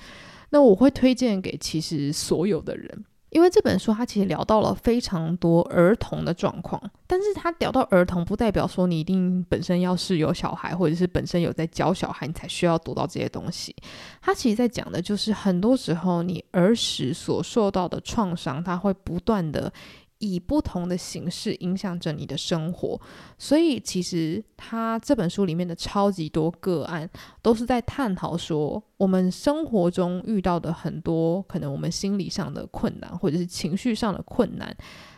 [0.51, 13.75] 那我会推荐给其实所有的人，因为这本书它其实聊到了非常多儿童的状况，但是它聊到儿童不代表说你一定本身要是有小孩，或者是本身有在教小孩，你才需要读到这些东西。
[14.21, 19.73] 它其实在讲的就是很多时候你儿时所受到的创伤，它会不断的。
[20.21, 23.01] 以不同的形式影响着你的生活，
[23.39, 27.09] 所以其实他这本书里面的超级多个案
[27.43, 34.77] 都是在探讨说，我们生活中遇到的很多可能我们心理上的困难，或者是情绪上的困难，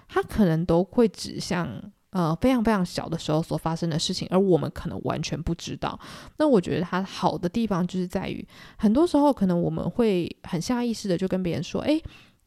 [0.09, 1.69] 它可能都会指向
[2.11, 5.99] 呃非常非常小的时候所发生的事情，而我们可能完全不知道。
[6.38, 8.47] 那我觉得它好的地方就是在于，
[8.79, 12.01] 很多时候可能我们会很下意识的就跟别人说，诶……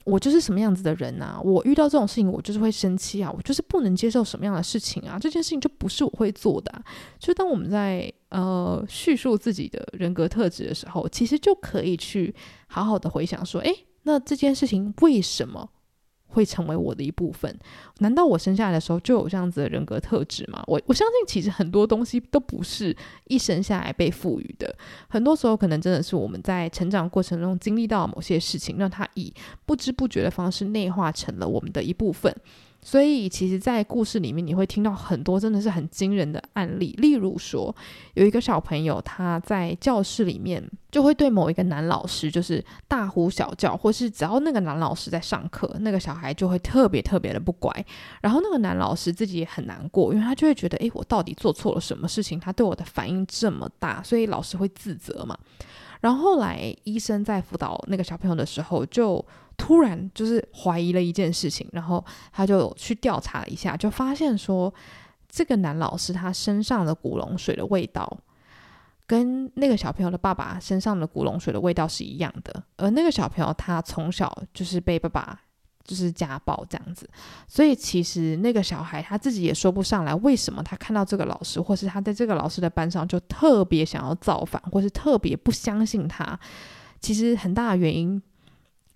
[0.05, 1.41] 我就是什么样子的人啊？
[1.43, 3.29] 我遇到这种事情，我就是会生气啊！
[3.35, 5.17] 我就是不能接受什么样的事情啊？
[5.19, 6.71] 这件事情就不是我会做的。
[7.19, 12.33] 就当我们在呃叙述自己的人格特质的时候，其实就可以去
[12.67, 15.69] 好好的回想说，诶，那这件事情为什么？
[16.35, 17.57] 会成为我的一部分？
[17.99, 20.61] 难道我生下来的时候就有这样子的人格特质吗？
[20.67, 22.95] 我我相信，其实很多东西都不是
[23.27, 24.75] 一生下来被赋予的。
[25.07, 29.33] 很多时候，可能真的是我们在成长过程中经历到某些事情，让它以
[29.65, 32.35] 不知不觉的方式内化成了我们的一部分。
[32.87, 36.93] 所以，其实，在故事里面，你会听到很多真的是很惊人的案例。
[36.99, 37.75] 例如说，
[38.13, 47.73] 有一个小朋友，他在教室里面就会对某一个男老师就是大呼小叫，或是只要那个男老师在上课，那个小孩就会特别特别的不乖。
[48.21, 52.39] 然后，那个男老师自己也很难过，因为他就会觉得，诶，我到底做错了什么事情？
[52.39, 55.35] 他对我的反应这么大，所以老师会自责嘛。
[56.01, 59.25] 然后后来，医生在辅导那个小朋友的时候，就
[59.57, 64.73] 突然就是怀疑了一件事情，然后他就去调查了一下，就发现说，
[65.29, 68.17] 这个男老师他身上的古龙水的味道，
[69.07, 72.63] 跟那个小朋友的爸爸身上的古龙水的味道是一样的。
[72.77, 75.39] 而那个小朋友他从小就是被爸爸
[75.85, 77.09] 就是家暴这样子，
[77.47, 86.37] 所以其实那个小孩他自己也说不上来，为什么他看到这个老师，或是他在这个老师的班上就特别想要造反，或是特别不相信他。
[86.99, 88.21] 其实很大的原因。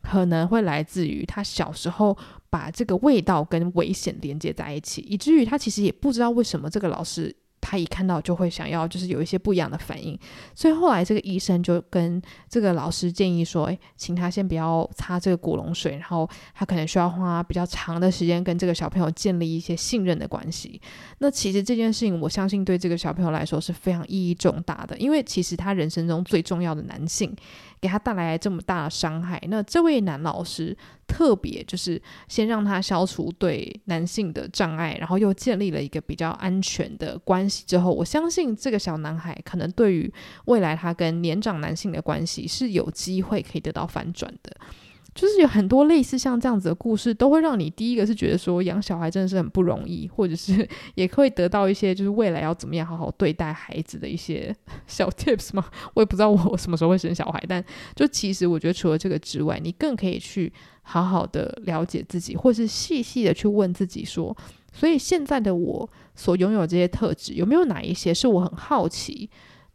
[0.02, 2.18] 可能会来自于他小时候
[2.50, 10.18] 把这个味道跟危险连接在一起，以至于他其实也不知道为什么这个老师他一看到就会想要，就是有一些不一样的反应，
[10.56, 20.82] 所以后来这个医生就跟这个老师建议说：“，请他先不要擦这个古龙水，然后他可能需要花比较长的时间跟这个小朋友建立一些信任的关系。”
[21.20, 27.36] 那其实这件事情，我相信对这个小朋友来说是非常意义重大的，因为其实他人生中最重要的男性。
[27.82, 30.76] 给他带来这么大的伤害，那这位男老师
[31.08, 40.14] 特别就是先让他消除对男性的障碍，然后又建立了一个比较安全的关系之后，我相信这个小男孩可能对于
[40.46, 44.56] 未来他跟年长男性的关系是有机会可以得到反转的。
[45.20, 54.56] 就是有很多类似像这样子的故事，都会让你第一个是觉得说养小孩真的是很不容易，或者是 也可以得到一些就是未来要怎么样好好对待孩子的一些
[54.88, 55.66] 小 tips 嘛。
[55.94, 57.62] 我也不知道我什么时候会生小孩，但
[57.98, 60.54] 就其实我觉得除了这个之外，你更可以去
[60.84, 64.34] 好好的了解自己，或是细细的去问自己说，
[64.72, 69.30] 所以现在的我所拥有这些特质，有没有哪一些是我很好奇，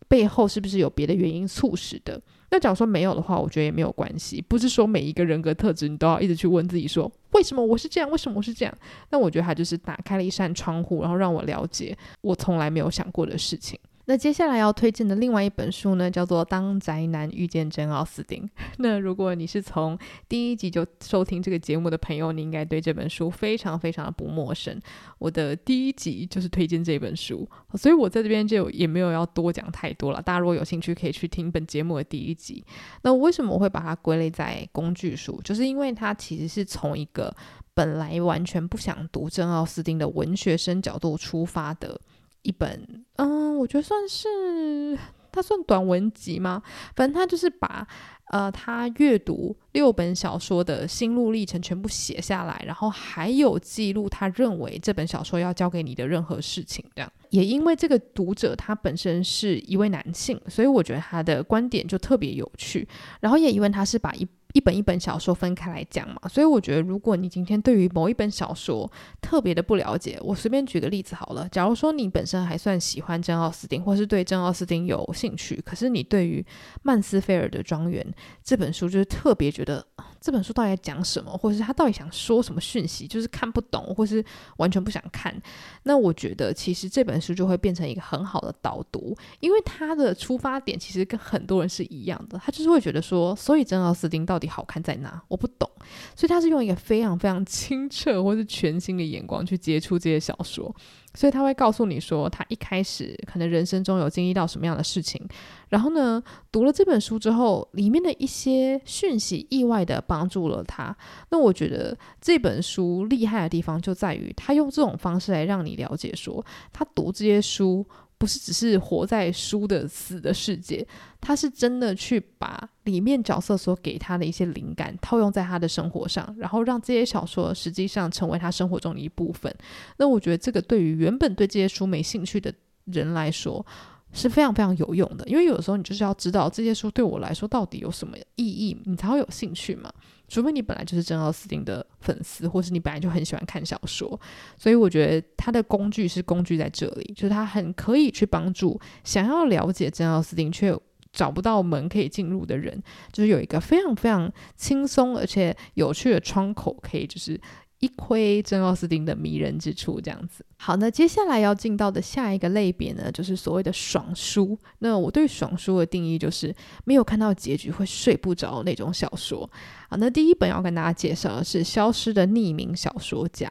[0.08, 2.18] 背后是不是有别的原因促使的？
[2.54, 4.40] 那假如说没有的话，我觉得也没有关系。
[4.48, 8.08] 不是说每一个人格特质你都要一直去问自己说，为什么我是这样？
[8.12, 8.72] 为什么我是这样？
[9.10, 13.76] 那我觉得他就是打开了一扇窗户，然后让我了解我从来没有想过的事情。
[14.06, 18.42] 那接下来要推荐的另外一本书呢，叫做《当宅男遇见珍奥斯汀》。
[18.78, 24.78] 那如果你是从第一集就收听这个节目的朋友，你应该对这本书非常非常的不陌生。
[25.18, 30.20] 我的第一集就是推荐这本书，所以我在这边就也没有要多讲太多了。
[30.20, 32.62] 大家如果有兴趣，可以去听本节目的第一集。
[33.02, 35.40] 那为什么我会把它归类在工具书？
[35.42, 37.34] 就是因为它其实是从一个
[37.72, 41.98] 本来完全不想读珍奥斯汀的文学生角度出发的。
[42.44, 44.96] 一本，嗯，我觉得算是，
[45.32, 46.62] 它算短文集吗？
[46.94, 47.84] 反正他就是把，
[48.30, 56.84] 呃，他阅读六本小说的心路历程全部写下来，然后还有记录他认为这本小说要教给你的任何事情。
[56.94, 62.86] 这样，也因为这个读者他本身是一位男性，所以我觉得他的观点就特别有趣。
[63.20, 64.24] 然后也因为他是把一
[64.54, 68.88] 一本一本小说分开来讲嘛，所以我觉得，如果你今天对于某一本小说
[69.20, 71.48] 特别的不了解，我随便举个例子好了。
[71.48, 76.44] 假如说你本身还算喜欢珍奥斯汀，或是对珍奥斯汀有兴趣，可是你对于
[76.82, 78.06] 曼斯菲尔德庄园
[78.44, 79.84] 这本书就是特别觉得
[80.20, 84.24] 这本书到底在讲什么，或者是他到底想说什么讯息，就是看不懂，或是
[84.58, 85.34] 完全不想看。
[85.82, 94.43] 那我觉得其实这本书就会变成一个很好的导读，因为他的出发点其实跟很多人是一样的，他就是会觉得说，所以珍奥斯汀到底。
[94.46, 95.22] 好看在哪？
[95.28, 95.70] 我不懂，
[96.16, 100.74] 所以他是用一个非常非常清澈或是全新的眼光去接触这些小说，
[101.14, 105.20] 所以他会告诉你说，他一开始可能人生中有经历到什么样的事情，
[105.68, 110.96] 然后呢，读了这本书之后，里面的一些讯息意外的帮助了他。
[111.30, 117.86] 那我觉得这本书厉害的地方就在于，他用这种方式来让你了解说，他读这些书。
[118.16, 120.86] 不是只是活在书的死的世界，
[121.20, 129.54] 他是真的去把里面角色所给他的一些灵感套用在他的生活上，然后让这些小说实际上成为他生活中的一部分。
[129.98, 132.52] 那我觉得这个对于原本对这些书没兴趣的
[132.84, 133.64] 人来说
[134.12, 139.92] 是非常非常有用的，因为有时候你就是要知道这些书对我来说到底有什么意义，你才会有兴趣嘛。
[140.34, 144.20] 除非你本来就是珍奥斯汀的粉丝，或是你本来就很喜欢看小说，
[144.56, 150.76] 所以我觉得他的工具是工具在这里，就是他很可以去帮助想要了解珍奥斯汀却
[151.12, 157.40] 找不到门可以进入的人，就是有一个非常非常轻松而且有趣的窗口，可以就是。
[157.84, 160.42] 一窥珍奥斯汀的迷人之处，这样子。
[160.56, 164.58] 好，那接下来要进到的下一个类别呢，就是所谓的爽书。
[164.78, 169.48] 那我对爽书的定义就是没有看到结局会睡不着那种小说。
[169.90, 173.46] 好，那第一本要跟大家介绍的是《消失的匿名小说家》。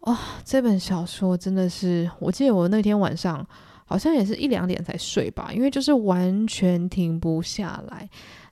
[0.00, 3.44] 哇、哦，这本小说真的是，我记得我那天晚上
[3.86, 8.06] 好像也是一两点才睡吧，因为就是完全停不下来。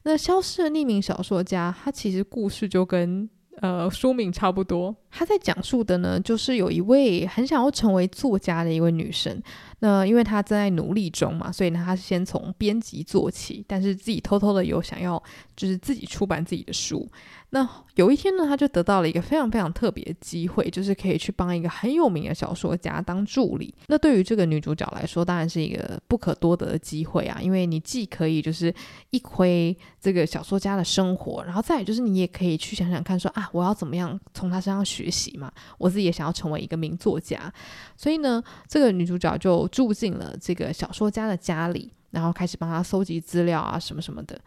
[0.05, 3.29] 那《消失的匿名小说家》，它其实故事就跟。
[3.61, 4.95] 呃，书名差不多。
[5.11, 9.41] 他在讲述的呢，就是有一位很想要成为作家的一位女生。
[9.85, 15.23] 那因为她正在努力中嘛，所以呢，她先从编辑做起，但是自己偷偷的有想要，
[15.55, 17.07] 就是自己出版自己的书。
[17.51, 23.73] 那有一天呢，他就得到了一个非常非常特别的机会，就是可以去帮一个很有名的小说家当助理。
[23.87, 28.75] 那对于这个女主角来说，当然是一个不可多得的机会啊，因为你既可以就是
[29.11, 35.53] 一窥这个小说家的生活，然后再就是你也可以去想想看，说啊，我要怎么样从他身上学习嘛？
[35.79, 37.53] 我自己也想要成为一个名作家，
[37.97, 44.41] 所以呢，这个女主角就住进了这个小说家的家里，然后开始帮他搜集资料啊，什么什么的。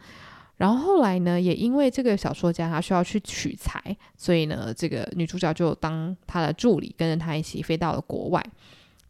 [0.56, 8.42] 然后后来呢，也因为这个小说家他需要去取材，所以呢，这个女主角就当他的助理，跟着他一起飞到了国外。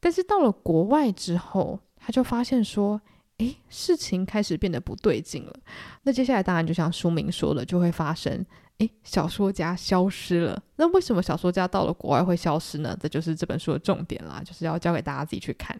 [0.00, 3.00] 但是到了国外之后，他就发现说，
[3.36, 5.54] 诶，事情开始变得不对劲了。
[6.02, 8.44] 那接下来当然就像书名说的，就会发生，
[8.78, 10.62] 诶，小说家消失了。
[10.76, 12.96] 那为什么小说家到了国外会消失呢？
[13.00, 15.76] 这就是这本书的重点啦，就是要交给大家自己去看。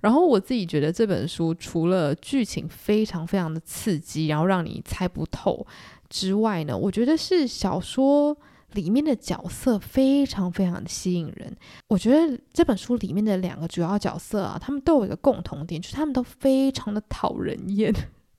[0.00, 5.66] 然后我自己觉得这本书除了剧情非常非常的刺激，然后让你猜不透
[6.08, 8.34] 之外呢，我觉得是小说
[8.72, 11.54] 里面的角色非常非常的吸引人。
[11.88, 17.92] 我觉得这本书里面的两个主要角色啊，他们都有一个共同点，就是他们都非常的讨人厌，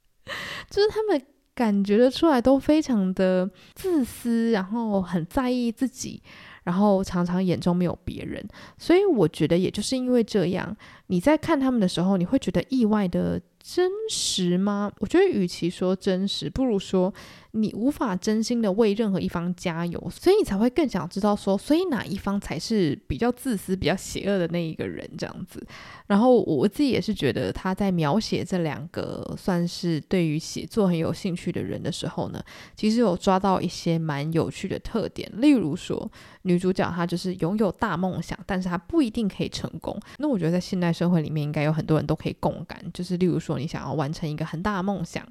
[0.72, 1.24] 就是他们
[1.54, 6.22] 感觉得出来都非常的自私，然后很在意自己。
[6.64, 8.48] 然后常常眼中没有别人，
[8.78, 10.78] 所以我觉得也就是因为这样，
[11.08, 14.92] 你在看他们的时候，你会觉得意外的真实吗？
[15.00, 17.12] 我觉得与其说真实，不如说
[17.52, 25.66] 你无法真心的为任何一方加油，所以你才会更想知道说，所以哪一方才是比较自私、比较邪恶的那一个人这样子。
[26.08, 32.44] 然后我自己也是觉得他在描写这两个算是对于写作很有兴趣的人的时候呢，
[32.76, 39.98] 其实有抓到一些蛮有趣的特点，例如说女主角她就是拥有大梦想，但是她不一定可以成功。
[40.18, 43.52] 那我觉得在现代社会里面，应该有很多人都可以共感，就是例如说。
[43.62, 45.24] 你想要完成一个很大的梦想，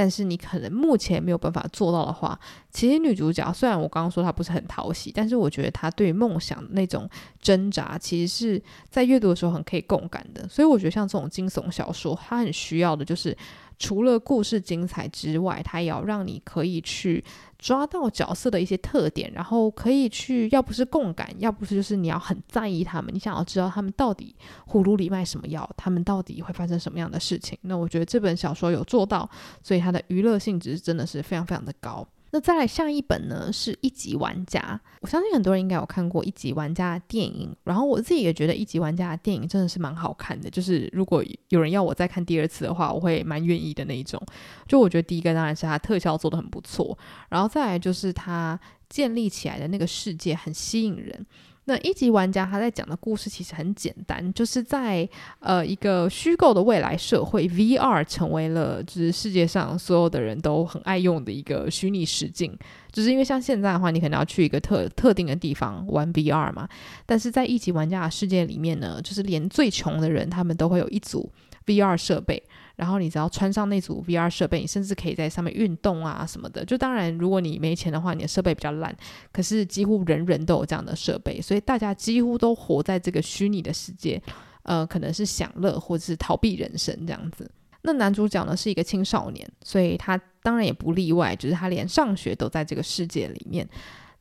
[0.00, 2.40] 但是你可能目前没有办法做到的话，
[2.72, 7.06] 其实女主角虽然我刚刚说她不是很讨喜，但是我觉得她对梦想那种
[7.42, 10.48] 挣扎，其实是在阅读的时候很可以共感的。
[10.48, 13.36] 所以我觉得像这种惊悚小说，它很需要的就是。
[13.80, 17.24] 除了故事精彩之外，它也要让你可以去
[17.58, 24.36] 抓到角色的一些特点，然后可以去，要不是共感，要不是就是你要很在意他们，你想要知道他们到底
[24.68, 27.58] 葫芦里卖什么药，他们到底会发生什么样的事情。
[27.62, 29.28] 那我觉得这本小说有做到，
[29.62, 32.06] 所以它的娱乐性质真的是非常非常的高。
[32.32, 34.80] 那再来下一本呢，是一级玩家。
[35.00, 40.48] 我相信很多人应该有看过一级玩家的电影，然后我自己也觉得一级玩家的电影真的是蛮好看的。
[40.48, 44.20] 就是如果有人要我再看第二次的话，我会蛮愿意的那一种。
[44.68, 46.96] 就我觉得第一个当然是它特效做的很不错，
[47.28, 48.58] 然后再来就是它
[48.88, 51.26] 建立起来的那个世界很吸引人。
[51.66, 55.08] 那一级玩家他在讲的故事其实很简单，就是在
[55.38, 62.56] 呃一个虚构的未来社会，VR 成为了就是世界上所有的人都很爱用的一个虚拟实境。
[62.90, 66.68] 就是因为像现在的话，你可能要去一个特特定的地方玩 VR 嘛，
[67.06, 71.30] 但是在一级玩家的世界里面呢，就是连最穷的人他们都会有一组
[71.66, 72.42] VR 设备。
[72.80, 76.64] 然后你只要穿上那组 VR 设备，你甚至可以在上面运动啊什么的。
[76.64, 78.96] 就当然，如果你没钱的话，你的设备比较烂。
[79.30, 84.18] 可是几乎人人都有这样的设备，所以大家几乎都活在这个虚拟的世界，
[84.62, 87.50] 呃，可能是享乐或者是逃避人生这样子。
[87.82, 93.68] 那男主角呢是一个青少年，所以他当然也不例外，就是他连上学都在这个世界里面。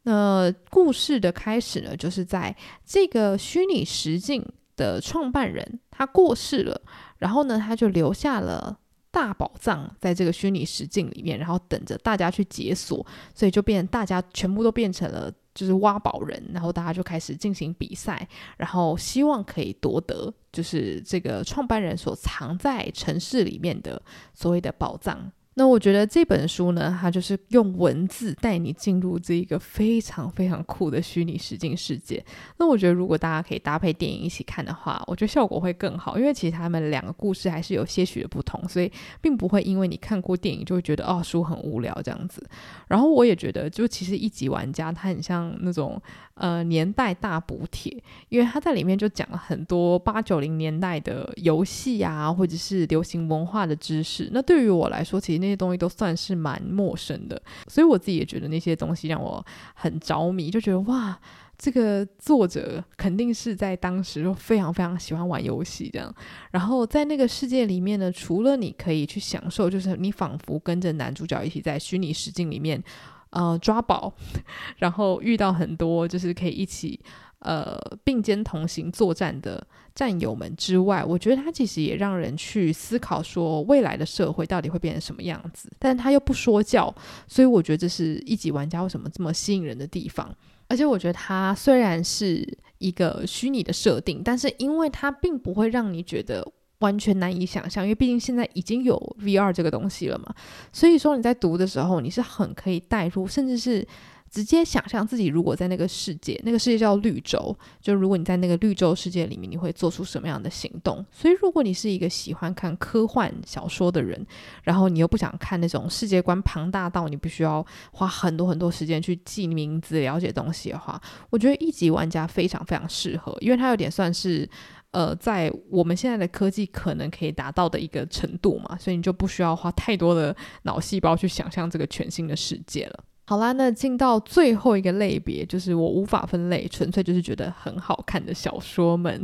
[0.04, 2.54] 那故事的开始呢，就是在
[2.86, 4.46] 这个虚拟实境
[4.76, 6.82] 的创办人他过世了。
[7.20, 8.80] 然后呢，他就留下了
[9.12, 13.06] 大宝藏在这个虚拟实境里面，然后等着大家去解锁，
[13.36, 24.02] 所以就变大家全部都变成了就是挖宝人，然后大家就开始进行比赛，然后希望可以夺得就是这个创办人所藏在城市里面的
[24.34, 25.32] 所谓的宝藏。
[25.60, 32.24] 那我觉得这本书呢，它就是用文字带你进入这一个非常非常酷的虚拟实境世界。
[32.58, 38.90] 那我觉得如果大家可以搭配电影一起看的话，我觉得效果会更好，因为其实他们两个故事还是有些许的不同，所以
[39.20, 42.42] 并不会因为你看过电影就会觉得哦，书很无聊这样子。
[42.88, 46.02] 然后我也觉得，就其实一级玩家他很像那种
[46.40, 47.92] 呃年代大补帖，
[48.30, 54.30] 因为他在里面就讲了很多八九零年代的游戏啊，或者是流行文化的知识。
[54.32, 55.40] 那对于我来说，其实。
[55.40, 59.42] 那些东西都算是蛮陌生的，所以我自己也觉得那些东西让我
[59.74, 61.18] 很着迷，就觉得哇，
[61.58, 66.14] 这个作者肯定是在当时就非常非常喜欢玩游戏这样。
[66.52, 72.84] 然后在那个世界里面呢，除了你可以去享受，就是你仿佛跟着男主角一起在虚拟实境里面
[73.32, 74.14] 呃抓宝，
[74.78, 77.00] 然后遇到很多就是可以一起。
[77.42, 79.66] 呃，并肩同行作战的
[79.96, 85.72] 战友们之外，我觉得他其实也让人去思考说，未来的社会到底会变成什么样子。
[85.80, 86.94] 但他又不说教，
[87.30, 90.30] 所以我觉得这是一级玩家为什么这么吸引人的地方。
[90.68, 92.46] 而且我觉得他虽然是
[92.80, 96.46] 一个虚拟的设定，但是因为它并不会让你觉得
[96.80, 100.34] 完全难以想象，因为毕竟现在已经有 VR 这个东西了嘛。
[100.74, 103.88] 所以说你在读的时候，你是很可以带入，甚至是。
[104.32, 111.04] 直接想象自己如果在那个世界，那个世界叫绿洲，就如果你在那个绿洲世界里面，你会做出什么样的行动？
[111.12, 114.24] 所以，如果你是一个喜欢看科幻小说的人，
[114.62, 121.02] 然后你又不想看那种世界观庞大到你必须要花很多很多时间去记名字、了解东西的话，
[121.32, 124.48] 我觉得一级玩家非常非常适合，因为它有点算是。
[124.92, 133.04] 呃，在我们现在的科技可能可以达到的一个程度嘛，所以你就不需要花太多的脑细胞去想象这个全新的世界了。
[133.26, 139.24] 好啦，那进到最后一个类别，就是我无法分类，纯粹就是觉得很好看的小说们。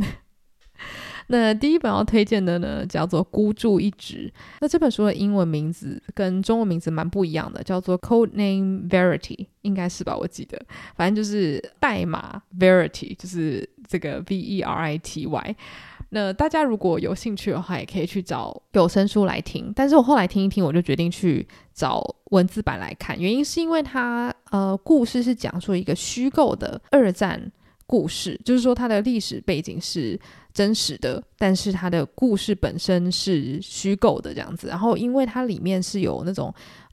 [1.28, 4.28] 那第一本要推荐的呢，叫做《孤注一掷》。
[4.62, 10.16] 那这本书的英文名字跟中文名字蛮不一样的，叫做《Code Name Verity》，应该是吧？
[10.16, 10.60] 我记得，
[10.96, 15.56] 反正就是代码 Verity，就是这个 V E R I T Y。
[16.10, 19.74] 那大家如果有兴趣的话，也可以去找有声书来听。
[19.76, 23.20] 但是我后来听一听，我就决定去找文字版来看。
[23.20, 27.52] 原因是因为它呃，故事是讲述一个虚构的二战
[27.88, 30.18] 故事，就是说它的历史背景是
[30.56, 34.68] 真实的，但是它的故事本身是虚构的这样子。
[34.68, 36.52] 然后因为它里面是有那种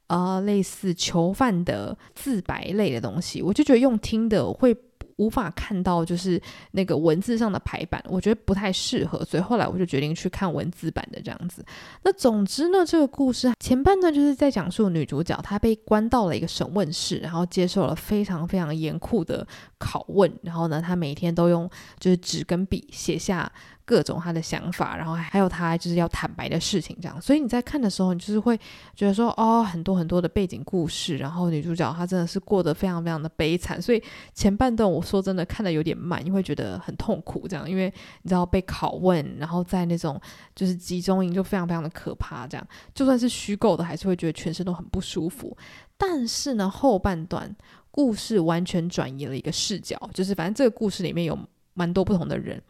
[0.09, 4.77] 呃类似囚犯的自白类的东西，我就觉得用听的会。
[5.17, 6.41] 无法看到就是
[6.73, 11.65] 那个文字上的排版，我觉得不太适合，所以后来我就决定去看文字版的这样子。
[12.03, 19.47] 那总之呢，这个故事前半段就是在讲述女主角她被关到了一个审问室，然后接受了非常非常严酷的
[19.79, 23.51] 拷问，然后呢，她每天都用就是纸跟笔写下。
[23.85, 27.21] 各种他的想法，然后还有他就是要坦白的事情，这样。
[27.21, 28.57] 所以你在看的时候，你就是会
[28.95, 33.81] 觉得说，哦，很多很多的背景故事，然后女主角她真的是过得非常非常的悲惨。
[33.81, 34.03] 所以
[34.33, 40.21] 前半段我说真的看得有点慢，你会觉得很痛苦，这样，因为你知道被拷问，然后在那种
[40.55, 42.67] 就是集中营就非常非常的可怕，这样。
[42.95, 45.57] 就算是虚构的，还是会觉得全身都很不舒服。
[45.97, 47.55] 但是呢，后半段
[47.91, 51.39] 故事完全转移了一个视角，就是反正这个故事里面有
[51.75, 52.61] 蛮多不同的人。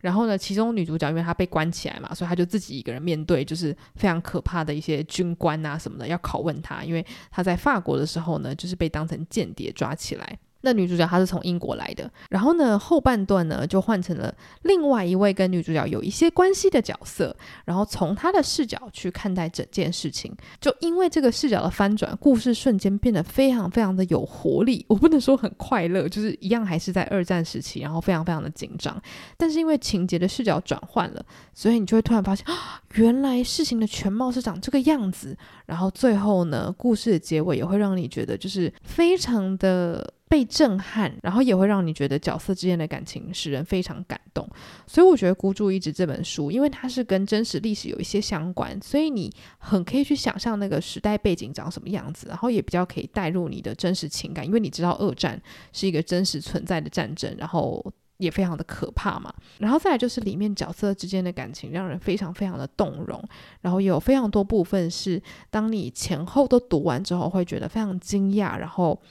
[0.00, 10.38] 然后呢，其中女主角因为她被关起来嘛，所以她就自己一个人面对，就是非常可怕的一些军官啊什么的要拷问她，因为她在法国的时候呢，就是被当成间谍抓起来。
[10.62, 17.34] 那女主角她是从英国来的，然后呢，后半段呢就换成了另外一位跟女主角有一些关系的角色，
[17.64, 20.34] 然后从她的视角去看待整件事情。
[20.60, 24.84] 就因为这个视角的翻转，故事瞬间变得非常非常的有活力。
[24.88, 29.00] 我不能说很快乐，就是一样还是在二战时期，然后非常非常的紧张。
[29.36, 35.36] 但是因为情节的视角转换了，所以你就会突然发现啊，原来事情的全貌是长这个样子。
[35.66, 40.14] 然后最后呢，故事的结尾也会让你觉得就是非常的。
[40.30, 44.48] 被震撼，然后也会让你觉得角色之间的感情使人非常感动。
[44.86, 49.28] 所以我觉得《孤注一掷》这本书，因为它是跟真实历史有一些相关，所以你
[49.58, 57.84] 很可以去想象那个时代背景长什么样子，然后也比较可以带入你的真实情感，因为你知道二战是一个真实存在的战争，然后
[58.18, 59.34] 也非常的可怕嘛。
[59.58, 63.20] 然后再来就是里面角色之间的感情让人非常非常的动容，
[63.62, 65.20] 然后也有非常多部分是
[65.50, 69.02] 当你前后都读完之后会觉得非常惊讶，然后。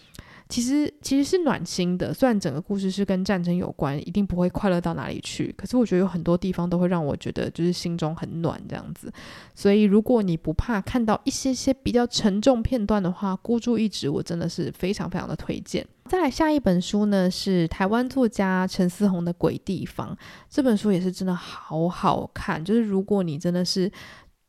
[0.49, 5.53] 其实其实是暖心的，虽然整个故事是跟战争有关，一定不会快乐到哪里去。
[5.55, 9.13] 可是我觉得有很多地方都会让我觉得就是心中很暖这样子。
[9.53, 15.85] 所以如果你不怕看到一些些比较沉重片段的话，孤注一掷我真的是非常非常的推荐。
[16.05, 20.11] 再来下一本书呢，是台湾作家陈思宏的《鬼地方》，
[20.49, 22.65] 这本书也是真的好好看。
[22.65, 23.91] 就是如果你真的是。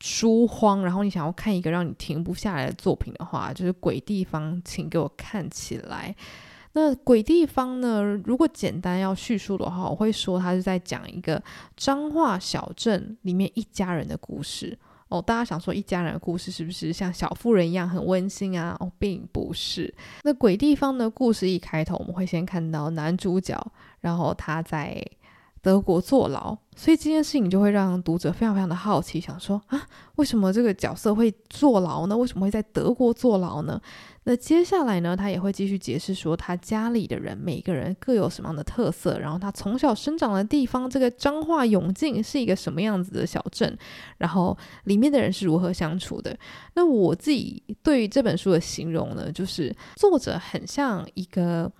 [0.01, 6.14] 书荒，然后你想要看一个让你停不下来的作品的话，就是《鬼地方》，请给我看起来。
[6.72, 8.03] 那《鬼地方》呢？
[8.24, 11.42] 如果简单要叙述的话，我会说它是在讲一个
[11.76, 14.78] 彰化小镇里面一家人的故事。
[15.09, 18.76] 哦，大家想说一家人的故事是不是像小妇人一样很温馨啊？
[18.80, 19.92] 哦，并不是。
[20.22, 23.61] 那《鬼地方》的故事一开头，我们会先看到男主角，
[24.01, 25.05] 然后他在。
[25.62, 32.16] 德国坐牢，所以这件事情就会让读者非常非常的好奇，想说啊，为什么这个角色会坐牢呢？
[32.16, 33.78] 为什么会在德国坐牢呢？
[34.24, 43.76] 那接下来呢，他也会继续解释说，他家里的人每个人各有什么样的特色，然后他从小生长的地方，这个彰化永靖是一个什么样子的小镇，
[44.16, 46.35] 然后里面的人是如何相处的。
[46.76, 51.70] 那我自己对于这本书的形容呢，就是作者很像一个。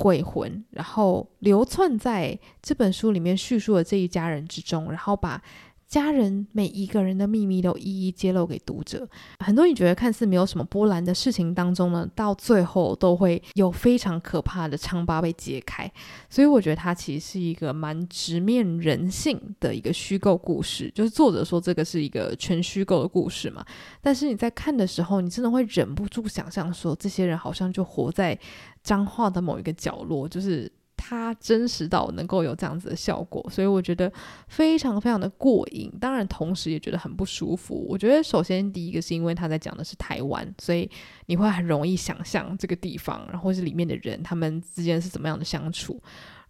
[0.00, 5.42] 鬼魂，然后流窜在这本书里面叙述的这一家人之中，然后把
[5.90, 9.06] 家人每一个人的秘密都一一揭露给读者。
[9.40, 15.90] 很多你觉得看似没有什么波澜的事情当中呢，到最后都会有非常可怕的疮疤被揭开。
[16.30, 20.88] 所以我觉得它其实是一个蛮直面人性的一个虚构故事。
[20.94, 23.66] 就是作者说这个是一个全虚构的故事嘛，
[24.00, 28.38] 但是你在看的时候，你真的会忍不住想象说，这些人好像就活在。
[28.82, 30.72] 彰化的某一个角落，就是
[31.02, 34.12] 它真实到能够有这样子的效果，所以我觉得
[34.48, 35.90] 非常非常的过瘾。
[35.98, 37.86] 当然，同时也觉得很不舒服。
[37.88, 40.88] 我觉得首先第一个是因为他在讲的是台湾，所以
[41.24, 45.98] 你会很容易想象这个地方，然后是里面的人他们之间是怎么样的相处。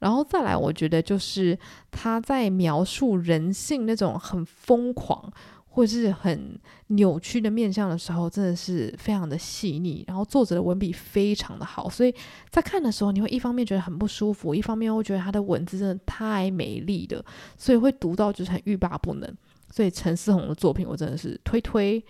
[0.01, 1.57] 然后再来，我觉得就是
[1.91, 5.31] 他在描述人性那种很疯狂
[5.73, 6.59] 或是很
[6.89, 10.05] 扭曲的面相的时候，真的是非常的细腻。
[10.07, 12.13] 然后作者的文笔非常的好，所以
[12.51, 17.25] 在看的时候，你会一方面觉得很不舒服，一方面又觉得他的文字真的太美丽了，
[17.57, 19.37] 所以会读到就是很欲罢不能。
[19.71, 22.05] 所以陈思宏的作品，我真的是推推。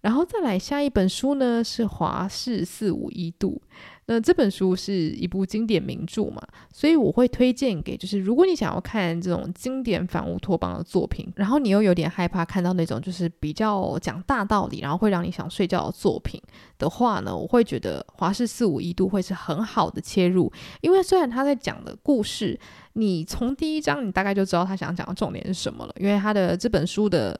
[0.00, 3.62] 然后再来下一本书呢，是《华氏四五一度》。
[4.10, 6.42] 那这本书是一部经典名著嘛，
[6.72, 16.40] 所以我会推荐给，就是如果你想要看这种经典反乌托邦的作品，然后你又有点害怕看到那种就是比较讲大道理，然后会让你想睡觉的作品
[16.78, 20.50] 的话呢，我会觉得《华氏四五一度》会是很好的切入，
[20.80, 22.58] 因为虽然他在讲的故事，
[22.94, 27.38] 你从第一章你大概就知道他想讲的重点是什么了，因为他的这本书的。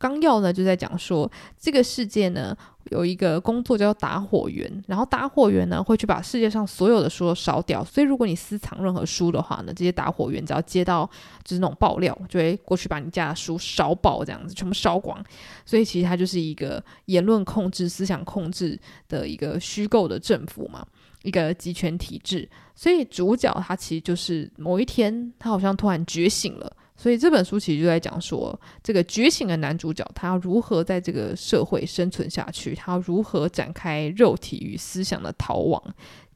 [0.00, 1.30] 纲要呢，就在讲说，
[1.60, 7.84] 这个世界呢有一个工作叫打火员，然后打火员呢会去把世界上所有的书都烧掉。
[7.84, 11.04] 所以如果你私藏任何书的话呢，这些打火员只要接到
[11.44, 15.22] 就是那种爆料，就会过去把你家的书烧爆，这样子全部烧光。
[15.66, 20.82] 所以其实它就是一个言论控制、思想控制的一个虚构的政府嘛，
[21.24, 22.48] 一个集权体制。
[22.74, 26.72] 所以主角他其实就是某一天，他好像突然觉醒了。
[27.00, 35.82] 所以这本书其实就在讲说，这个觉醒的男主角他要如何在这个社会生存下去，他要如何展开肉体与思想的逃亡。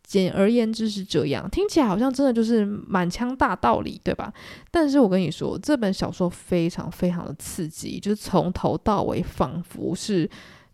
[0.02, 4.32] 简而言之是这样，听起来好像真的就是满腔大道理，对吧？
[4.70, 10.26] 但是我跟你说，这本小说非常非常的刺激，就是从头到尾仿佛是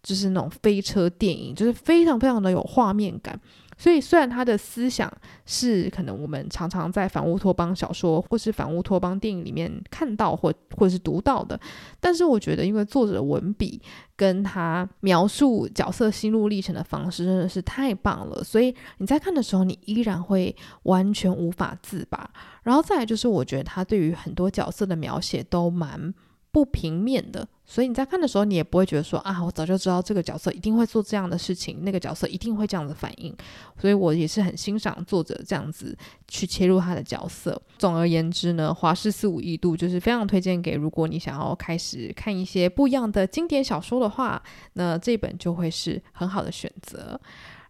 [0.05, 3.41] 就是那种飞车电影，就是非常非常的有画面感。
[3.81, 5.11] 所以，虽然他的思想
[5.47, 11.59] 是可能我们常常在反乌托邦小说或是反乌托邦电影里面看到或或者是读到的，
[11.99, 13.81] 但是我觉得，因为作者的文笔
[14.17, 22.31] 跟他描述角色心路历程的方式真的是太棒了，所以你在看的时候，你依然会完全无法自拔。
[22.63, 26.13] 然后再来就是，我觉得他对于很多角色的描写都蛮
[26.53, 27.47] 不平面的。
[27.65, 33.33] 所以你在看的时候，你也不会觉得说啊，我早就知道这个角色一定会做这样的事情，那个角色一定会这样子反应。
[33.79, 35.97] 所以我也是很欣赏作者这样子
[36.27, 37.63] 去切入他的角色。
[37.79, 44.43] 总而言之呢，《华氏四五一度》就是非常推荐给如果你想要开始看一些不一样的经典小说的话，
[44.73, 47.21] 那这本就会是很好的选择。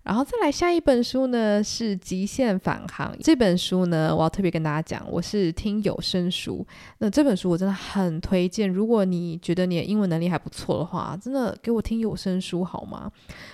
[0.03, 3.13] 然后再来下一本书呢，是《极限返航》。
[3.23, 6.67] 这本书呢，我要特别跟大家讲，我是听有声书。
[6.99, 13.13] 那这本书我真的很推荐，如果你觉得你的英文能力还不错的话，真的给我听有声书好吗？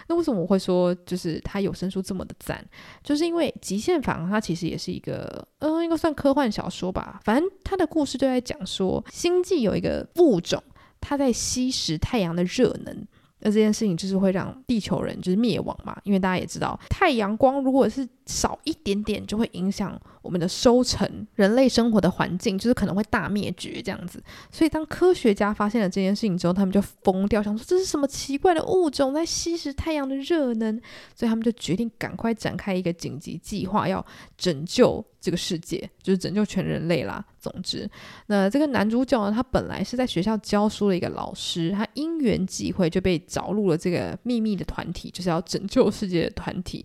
[0.08, 2.64] 那为什么我会说就是它有声书这么的赞？
[3.02, 7.20] 就是因为《极限返航》它其实也是一个，嗯，应该算科幻小说吧。
[7.24, 10.62] 反正它的故事就在讲说，星际有一个物种，
[11.00, 13.04] 它在吸食太阳的热能。
[13.40, 24.22] 那这件事情就是会让地球人就是灭亡嘛，因为大家也知道，太阳光如果是少一点点，就会影响我们的收成，人类生活的环境就是可能会大灭绝这样子。
[24.50, 30.80] 所以当科学家发现了这件事情之后，他们就疯掉，想说这是什么奇怪的物种在吸食太阳的热能，
[31.14, 34.04] 所以他们就决定赶快展开一个紧急计划，要
[34.36, 37.24] 拯救这个世界，就是拯救全人类啦。
[37.38, 37.88] 总之，
[38.26, 46.84] 那这个男主角呢，他本来是在学校教书的一个老师，他因缘际会就被找入了这个秘密的团体，就是要拯救世界的团体。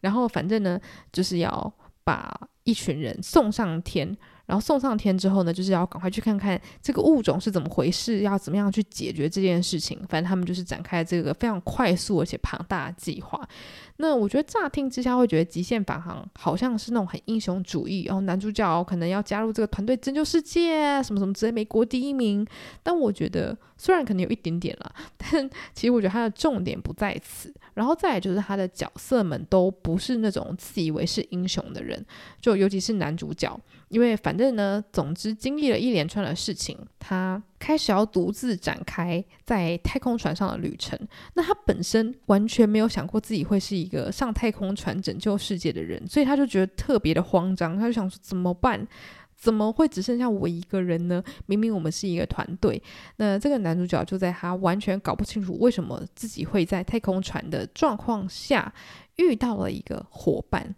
[0.00, 0.80] 然后反正呢，
[1.12, 1.72] 就是要
[2.04, 4.16] 把一群人送上天。
[4.46, 9.98] 然后送上天之后呢，就是要赶快去看看这个物种是怎么回事，要怎么样去解决这件事情。
[10.08, 13.46] 反正他们就是展开这个非常快速而且庞大的计划。
[13.98, 22.46] 那我觉得乍听之下会觉得极限返航好像是那种很英雄主义，然后男主角可能要加入这个团队拯救世界，什么什么之类，美国第一名。
[22.82, 27.52] 但我觉得虽然可能有一点点啦，但其实我觉得他的重点不在此。
[27.78, 32.04] 然后再来就是他的角色们都不是那种自以为是英雄的人，
[32.40, 33.56] 就尤其是男主角。
[33.88, 40.98] 因为反正呢，总之经历了一连串的事情，他开始要独自展开在太空船上的旅程。
[41.34, 47.78] 那他本身完全没有想过自己会是一个上太空船拯救世界的人，所以他就觉得特别的慌张。
[47.78, 48.86] 他就想说怎么办？
[49.38, 51.22] 怎么会只剩下我一个人呢？
[51.46, 52.82] 明明我们是一个团队。
[53.16, 58.72] 那这个男主角就在他完全搞不清楚为什么自己会在太空船的状况下
[59.16, 60.74] 遇到了一个伙伴。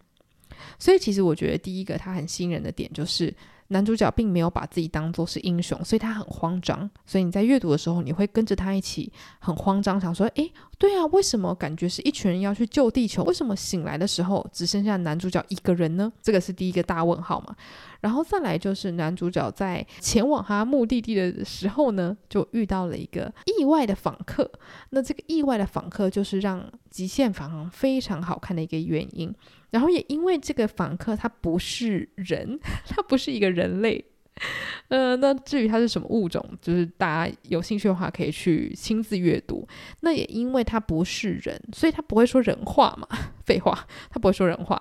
[0.78, 3.34] 所以，其实我觉得第一个他很吸引人的点就是
[3.68, 6.88] 男主角并没有把自己当做是英雄，所以他很慌张。
[7.06, 13.22] 所以你在阅读的时候，你会跟着他一起很慌张，想说：“诶，对啊，为什么感觉是一群人要去救地球？
[13.24, 17.54] 为什么醒来的时候只剩下男主角一个人呢？”这个是第一个大问号嘛。
[18.00, 24.50] 然后再来就是男主角在前往他目的地的时候呢，就遇到了一个意外的访客。
[24.88, 26.58] 那这个意外的访客就是让
[26.88, 29.30] 《极限返航》非常好看的一个原因。
[29.68, 32.58] 然后也因为这个访客他不是人，
[32.88, 34.02] 他不是一个人类。
[34.88, 39.66] 呃，那至于它是什么物种，就是大家有兴趣的话可以去亲自阅读。
[40.00, 43.06] 那也因为它不是人，所以它不会说人话嘛，
[43.46, 44.80] 废话，它不会说人话。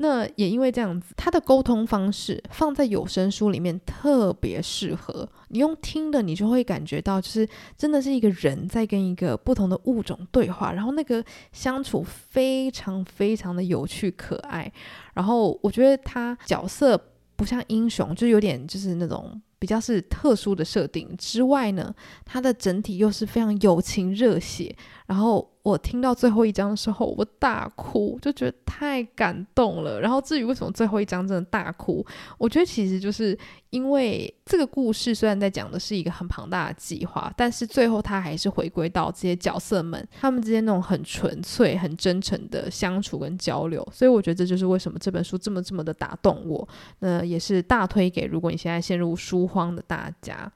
[0.00, 5.28] 那也因为这样子，它的沟通方式放在有声书里面特别适合。
[5.48, 14.70] 你用听的，你就会感觉到，就是真的是一个人在跟一个不同的物种对话，然后那个相处非常非常的有趣可爱。
[15.14, 17.00] 然后我觉得他角色。
[17.38, 21.94] 不像英雄，就有点就是那种比较是特殊的设定之外呢，
[22.26, 24.76] 它的整体又是非常友情热血，
[25.06, 25.50] 然后。
[25.68, 30.00] 我听到最后一章的时候，我大哭，就觉得太感动了。
[30.00, 32.04] 然后至于为什么最后一章真的大哭，
[32.38, 33.38] 我觉得其实就是
[33.70, 43.86] 因为这个故事虽然在讲的是一个很庞大的计划，但是最后他还是回归到这些角色们他们之间那种很纯粹、很真诚的相处跟交流。
[43.92, 46.66] 所以我觉得这就是为什么这本书这么这么的打动我。
[47.00, 50.50] 那也是大推给如果你现在陷入书荒的大家。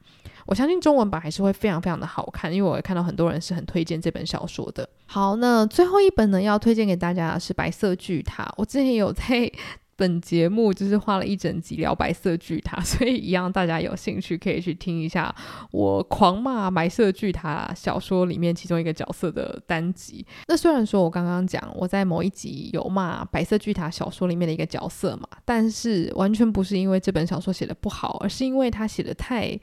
[0.47, 4.89] 我相信中文版还是会非常非常的好看，因为我也看到很多人是很推荐这本小说的。
[5.07, 8.45] 好，那最后一本呢，要推荐给大家的是《白色巨塔》。
[8.57, 9.51] 我之前有在
[9.95, 15.33] 本节目就是花了一整集聊《白色巨塔》，所以一样大家有兴趣可以去听一下
[15.71, 20.27] 我狂骂《白色巨塔》小说里面其中一个角色的单集。
[20.49, 29.57] 那虽然说我刚刚讲我在某一集有骂《白色巨塔》小说里面的一个角色嘛，但是完全不是因为这本小说写的不好，而是因为他写的太。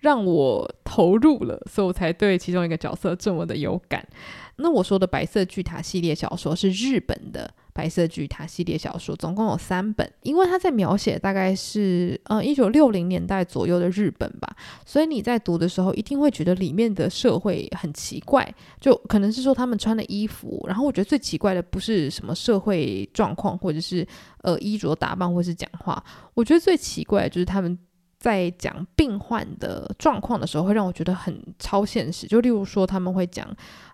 [0.00, 4.06] 让我投入了，所以我才对其中一个角色这么的有感。
[4.58, 10.10] 那我说的《白色巨塔》系列小说是日本的《白色巨塔》系列小说，总共有三本。
[10.22, 20.64] 因为它在描写大概是呃一九六零年代左右的日本吧，所以你在读的时候一定会觉得里面的社会很奇怪，就可能是说他们穿的衣服。
[20.66, 24.06] 然后我觉得最奇怪的不是什么社会状况，或者是
[24.40, 26.02] 呃衣着打扮，或是讲话。
[26.32, 27.78] 我觉得最奇怪的就是他们。
[28.26, 32.26] 在讲病患的状况的时候，会让我觉得很超现实。
[32.26, 33.48] 就例如说，他们会讲。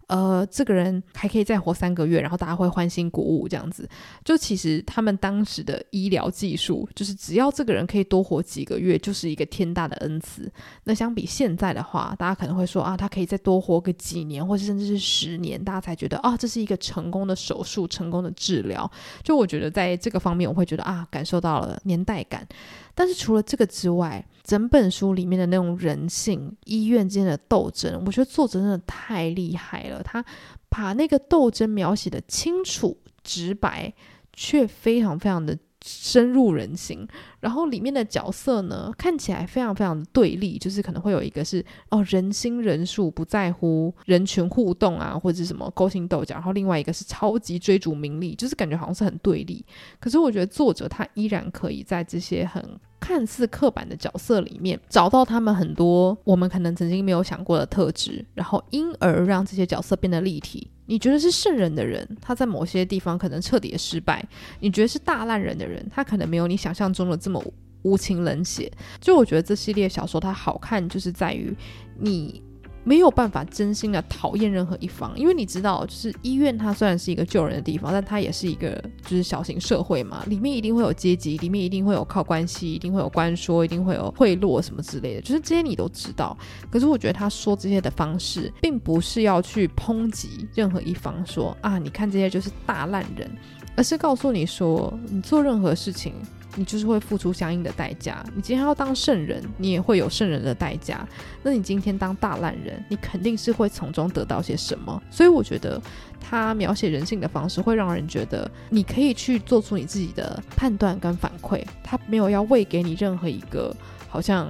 [0.09, 3.89] 呃，这个人还可以再活三个月，然后大家会欢欣鼓舞这样子。
[4.23, 10.53] 就其实他们当时的医疗技术，就是只要这个人可以多活几个月，就是一个天大的恩赐。
[10.85, 18.91] 那相比现在的话，大家可能会说啊，他可以再多活个几年，或者甚至是十年，大家才觉得啊，这是一个成功的手术，成功的治疗。
[19.23, 22.47] 就我觉得在这个方面，我会觉得啊，感受到了年代感。
[22.95, 30.03] 但是除了这个之外，整本书里面的那种人性、医院间的斗争，我觉得作者真的太厉害了。
[30.03, 30.25] 他
[30.69, 33.93] 把那个斗争描写的清楚直白，
[34.33, 37.07] 却非常非常的深入人心。
[37.41, 46.37] 然后里面的角色呢，看起来非常非常的对立，就是可能会有一个是哦人心人术，不在乎人群互动啊，或者是什么勾心斗角。
[46.37, 49.65] 然后另外一个是超级追逐名利，就是感觉好像是很对立。
[49.99, 52.63] 可是我觉得作者他依然可以在这些很
[53.01, 60.71] 看似刻板的角色里面，找到他们很多我们可能曾经没有想过的特质，然后因而让这些角色变得立体。
[60.93, 64.23] 你觉得是圣人的人，他在某些地方可能彻底的失败；
[64.61, 67.43] 你觉得是大烂人的人，他可能没有你想象中的这么
[67.81, 68.71] 无情冷血。
[69.01, 71.57] 就我觉得这系列小说它好看，就是在于
[71.99, 72.43] 你。
[72.85, 78.73] 没有办法真心的讨厌任何一方，因为你知道，就是医院它虽然是一个救人的地方，但它也是一个
[79.03, 86.37] 就是小型社会嘛，里面一定会有阶级，里面一定会有靠关系，一定会有官说，一定会有贿赂什么之类的，就是这些你都知道。
[86.71, 93.31] 可是我觉得他说这些的方式，并不是要去抨击任何一方，说啊，你看这些就是大烂人，
[93.77, 96.15] 而是告诉你说，你做任何事情。
[96.55, 98.25] 你就是会付出相应的代价。
[98.35, 101.07] 你今天要当圣人，你也会有圣人的代价。
[101.43, 105.03] 那你今天当大烂人，你肯定是会从中得到些什么。
[105.11, 105.81] 所以我觉得
[106.21, 111.65] 他描写人性的方式，会让人觉得你可以去做出你自己的判断跟反馈。
[111.83, 113.75] 他没有要喂给你任何一个
[114.09, 114.49] 好像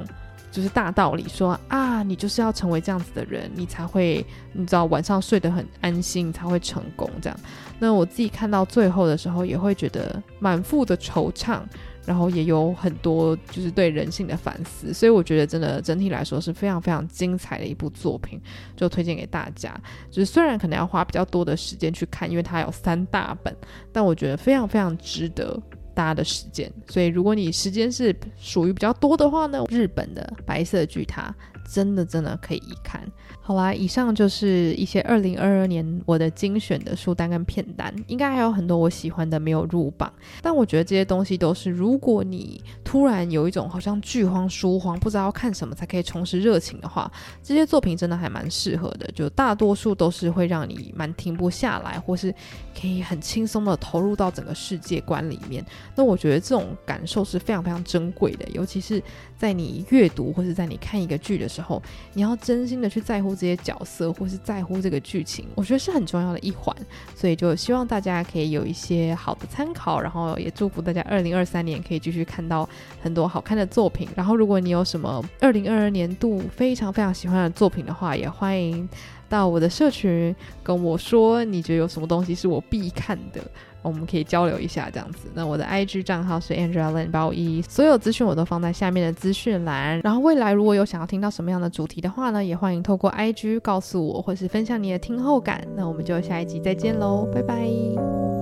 [0.50, 7.38] 就是大道理说，啊，你就是要成为这样子的人，你才会你知道晚上睡得很安心，才会成功这样。
[7.78, 11.60] 那我自己看到最后的时候，也会觉得满腹的惆怅。
[12.04, 18.40] 然后也有很多就是对人性的反思，所以我觉得真的整体来说是非常非常精彩的一部作品，
[18.76, 19.72] 就推荐给大家。
[20.10, 23.56] 就是虽然可能要花比较多的时间去看，因为它有三大本，
[23.92, 25.60] 但我觉得非常非常值得
[25.94, 26.70] 大家的时间。
[26.88, 31.34] 所以如果你时间是属于比较多的话呢，日本的白色巨塔
[31.72, 33.00] 真的真的可以一看。
[33.40, 47.10] 好啦，以上就是一些二零二二年我的精选的书单跟片单，应该还有很多我喜欢的没有入榜，但我觉得这些东西都是，如果你突然有一种好像剧荒书荒，不知道要看什么才可以重拾热情的话，
[47.42, 52.32] 这些作品真的还蛮适合的，就大多数都是会让你蛮停不下来，或是
[52.80, 55.64] 可以很轻松的投入到整个世界观里面。
[55.94, 59.02] 那我觉得这种感受是非常非常珍贵的，尤其是
[59.36, 61.82] 在你阅读或是在你看一个剧的时候，
[62.14, 63.32] 你要真心的去在乎。
[63.32, 66.76] 这些角色或是在乎这个剧情，我觉得是很重要的一环，
[67.16, 72.68] 所以就希望大家可以有一些好的参考，然后也祝福大家二零二三年可以继续看到
[73.00, 74.06] 很多好看的作品。
[74.14, 78.88] 然后，如果你有什么二零二二年度非常非常喜欢的作品的话，也欢迎
[79.28, 83.42] 到我的社群跟我说，你觉得有什么东西是我必看的。
[83.82, 85.28] 我们可以交流一下，这样子。
[85.34, 90.00] 那我的 IG 账号是 Angela Lin 八五一，所有资讯我都放在下面的资讯栏。
[90.02, 95.66] 然后未来如果有想要听到什么样的主题的话呢，也欢迎透过 IG 告诉我，或是分享你的听后感。
[95.76, 98.41] 那我们就下一集再见喽，拜拜。